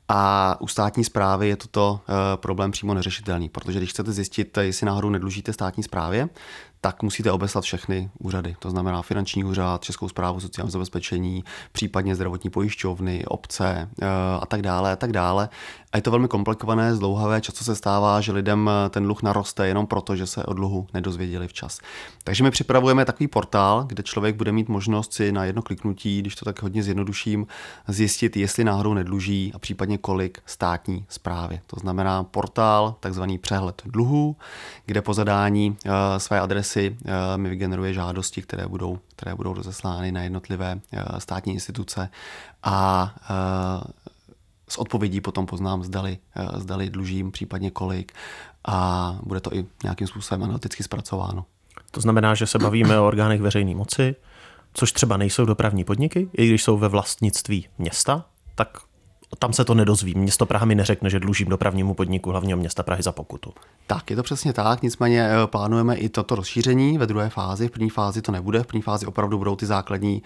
A 0.08 0.56
u 0.62 0.68
státní 0.68 1.04
zprávy 1.04 1.48
je 1.48 1.56
toto 1.56 2.00
problém 2.36 2.72
přímo 2.72 2.94
neřešitelný, 2.94 3.50
protože 3.50 3.80
když 3.80 3.89
chcete 3.89 4.12
zjistit, 4.12 4.58
jestli 4.62 4.86
náhodou 4.86 5.10
nedlužíte 5.10 5.54
státní 5.54 5.84
správě, 5.84 6.30
tak 6.84 7.04
musíte 7.04 7.32
obeslat 7.32 7.63
všechny 7.63 8.10
úřady. 8.20 8.56
To 8.60 8.70
znamená 8.70 9.02
finanční 9.02 9.44
úřad, 9.44 9.84
Českou 9.84 10.10
zprávu 10.10 10.39
sociálního 10.39 10.72
zabezpečení, 10.72 11.44
případně 11.72 12.16
zdravotní 12.16 12.50
pojišťovny, 12.50 13.26
obce 13.26 13.89
eh, 14.02 14.06
a 14.42 14.46
tak 14.46 14.62
dále 14.62 14.92
a 14.92 14.96
tak 14.96 15.12
dále. 15.12 15.50
A 15.93 15.97
je 15.97 16.01
to 16.01 16.12
velmi 16.12 16.27
komplikované, 16.27 16.95
zdlouhavé, 16.95 17.41
často 17.41 17.63
se 17.63 17.75
stává, 17.75 18.21
že 18.21 18.32
lidem 18.32 18.69
eh, 18.69 18.89
ten 18.89 19.03
dluh 19.03 19.23
naroste 19.23 19.67
jenom 19.67 19.88
proto, 19.88 20.15
že 20.15 20.27
se 20.27 20.43
o 20.43 20.53
dluhu 20.53 20.88
nedozvěděli 20.93 21.47
včas. 21.47 21.79
Takže 22.23 22.43
my 22.43 22.51
připravujeme 22.51 23.06
takový 23.06 23.27
portál, 23.27 23.84
kde 23.84 24.03
člověk 24.03 24.36
bude 24.36 24.51
mít 24.51 24.69
možnost 24.69 25.13
si 25.13 25.32
na 25.32 25.45
jedno 25.45 25.62
kliknutí, 25.62 26.21
když 26.21 26.36
to 26.36 26.45
tak 26.45 26.62
hodně 26.62 26.84
zjednoduším, 26.84 27.47
zjistit, 27.88 28.38
jestli 28.38 28.63
náhodou 28.63 28.93
nedluží 28.93 29.51
a 29.56 29.60
případně 29.60 29.97
kolik 29.97 30.41
státní 30.45 31.06
zprávy. 31.10 31.60
To 31.67 31.79
znamená 31.79 32.23
portál, 32.23 32.95
takzvaný 32.99 33.38
přehled 33.38 33.82
dluhů, 33.86 34.36
kde 34.86 35.01
po 35.01 35.13
zadání 35.13 35.77
eh, 35.86 35.89
své 36.19 36.39
adresy 36.39 36.97
eh, 37.06 37.38
mi 37.38 37.49
vygeneruje 37.49 37.93
žádosti, 37.93 38.41
které 38.41 38.67
budou, 38.67 38.99
které 39.15 39.36
budou 39.36 39.53
rozeslány 39.53 40.12
na 40.12 40.21
jednotlivé 40.21 40.79
státní 41.17 41.53
instituce 41.53 42.10
a 42.63 43.15
s 44.69 44.78
odpovědí 44.78 45.21
potom 45.21 45.45
poznám, 45.45 45.84
zdali, 45.84 46.17
eh, 46.36 46.60
zdali 46.60 46.89
dlužím, 46.89 47.32
případně 47.32 47.71
kolik 47.71 48.13
a 48.67 49.17
bude 49.23 49.39
to 49.39 49.56
i 49.56 49.65
nějakým 49.84 50.08
způsobem 50.08 50.43
analyticky 50.43 50.84
zpracováno. 50.84 51.45
To 51.91 52.02
znamená, 52.02 52.36
že 52.36 52.47
se 52.47 52.60
bavíme 52.60 52.99
o 52.99 53.08
orgánech 53.08 53.41
veřejné 53.41 53.76
moci, 53.76 54.15
což 54.73 54.91
třeba 54.91 55.17
nejsou 55.17 55.45
dopravní 55.45 55.84
podniky, 55.84 56.30
i 56.34 56.47
když 56.47 56.63
jsou 56.63 56.78
ve 56.78 56.88
vlastnictví 56.88 57.67
města, 57.78 58.26
tak 58.56 58.78
tam 59.39 59.54
se 59.54 59.65
to 59.65 59.74
nedozvím. 59.74 60.17
Město 60.17 60.46
Praha 60.46 60.65
mi 60.65 60.76
neřekne, 60.76 61.10
že 61.10 61.19
dlužím 61.19 61.48
dopravnímu 61.48 61.93
podniku 61.93 62.30
hlavního 62.30 62.58
města 62.58 62.84
Prahy 62.84 63.04
za 63.04 63.12
pokutu. 63.12 63.54
Tak, 63.88 64.10
je 64.10 64.15
to 64.15 64.24
přesně 64.24 64.54
tak, 64.54 64.82
nicméně 64.82 65.30
eh, 65.30 65.48
plánujeme 65.48 65.96
i 65.96 66.10
toto 66.10 66.36
rozšíření 66.36 66.98
ve 66.98 67.08
druhé 67.08 67.30
fázi. 67.30 67.67
V 67.67 67.72
první 67.72 67.89
fázi 67.89 68.22
to 68.22 68.32
nebude, 68.32 68.63
v 68.63 68.67
první 68.67 68.82
fázi 68.82 69.06
opravdu 69.06 69.38
budou 69.38 69.56
ty 69.56 69.65
základní 69.65 70.24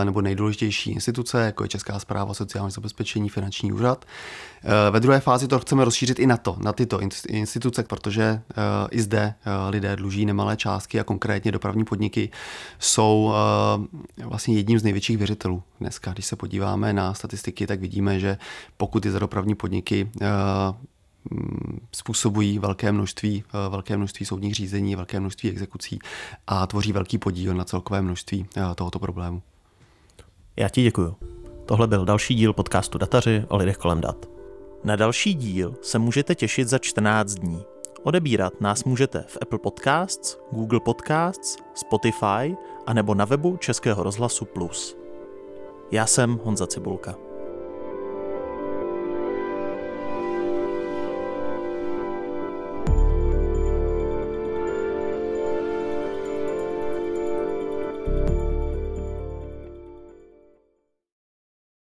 eh, 0.00 0.04
nebo 0.04 0.20
nejdůležitější 0.20 0.92
instituce, 0.92 1.44
jako 1.44 1.64
je 1.64 1.68
Česká 1.68 1.98
zpráva 1.98 2.34
sociální 2.34 2.70
zabezpečení, 2.70 3.28
finanční 3.28 3.72
úřad. 3.72 4.04
Eh, 4.64 4.90
ve 4.90 5.00
druhé 5.00 5.20
fázi 5.20 5.48
to 5.48 5.58
chceme 5.58 5.84
rozšířit 5.84 6.18
i 6.18 6.26
na 6.26 6.36
to, 6.36 6.56
na 6.60 6.72
tyto 6.72 7.00
instituce, 7.28 7.82
protože 7.82 8.40
i 8.90 9.02
zde 9.02 9.34
lidé 9.68 9.96
dluží 9.96 10.26
nemalé 10.26 10.56
částky 10.56 11.00
a 11.00 11.04
konkrétně 11.04 11.52
dopravní 11.52 11.84
podniky 11.84 12.30
jsou 12.78 13.32
vlastně 14.24 14.54
jedním 14.54 14.78
z 14.78 14.82
největších 14.82 15.18
věřitelů 15.18 15.62
dneska. 15.80 16.12
Když 16.12 16.26
se 16.26 16.36
podíváme 16.36 16.92
na 16.92 17.14
statistiky, 17.14 17.66
tak 17.66 17.80
vidíme, 17.80 18.11
že 18.20 18.38
pokud 18.76 19.04
je 19.04 19.10
za 19.10 19.18
dopravní 19.18 19.54
podniky 19.54 20.08
Mm, 21.30 21.78
způsobují 21.92 22.58
velké 22.58 22.92
množství, 22.92 23.44
eh, 23.46 23.68
velké 23.68 23.96
množství 23.96 24.26
soudních 24.26 24.54
řízení, 24.54 24.96
velké 24.96 25.20
množství 25.20 25.50
exekucí 25.50 25.98
a 26.46 26.66
tvoří 26.66 26.92
velký 26.92 27.18
podíl 27.18 27.54
na 27.54 27.64
celkové 27.64 28.02
množství 28.02 28.46
eh, 28.56 28.74
tohoto 28.74 28.98
problému. 28.98 29.42
Já 30.56 30.68
ti 30.68 30.82
děkuju. 30.82 31.16
Tohle 31.66 31.86
byl 31.86 32.04
další 32.04 32.34
díl 32.34 32.52
podcastu 32.52 32.98
Dataři 32.98 33.44
o 33.48 33.56
lidech 33.56 33.76
kolem 33.76 34.00
dat. 34.00 34.28
Na 34.84 34.96
další 34.96 35.34
díl 35.34 35.74
se 35.82 35.98
můžete 35.98 36.34
těšit 36.34 36.68
za 36.68 36.78
14 36.78 37.34
dní. 37.34 37.62
Odebírat 38.02 38.60
nás 38.60 38.84
můžete 38.84 39.24
v 39.28 39.38
Apple 39.42 39.58
Podcasts, 39.58 40.38
Google 40.52 40.80
Podcasts, 40.80 41.56
Spotify 41.74 42.56
a 42.86 42.92
nebo 42.92 43.14
na 43.14 43.24
webu 43.24 43.56
Českého 43.56 44.02
rozhlasu 44.02 44.44
Plus. 44.44 44.96
Já 45.90 46.06
jsem 46.06 46.40
Honza 46.44 46.66
Cibulka. 46.66 47.31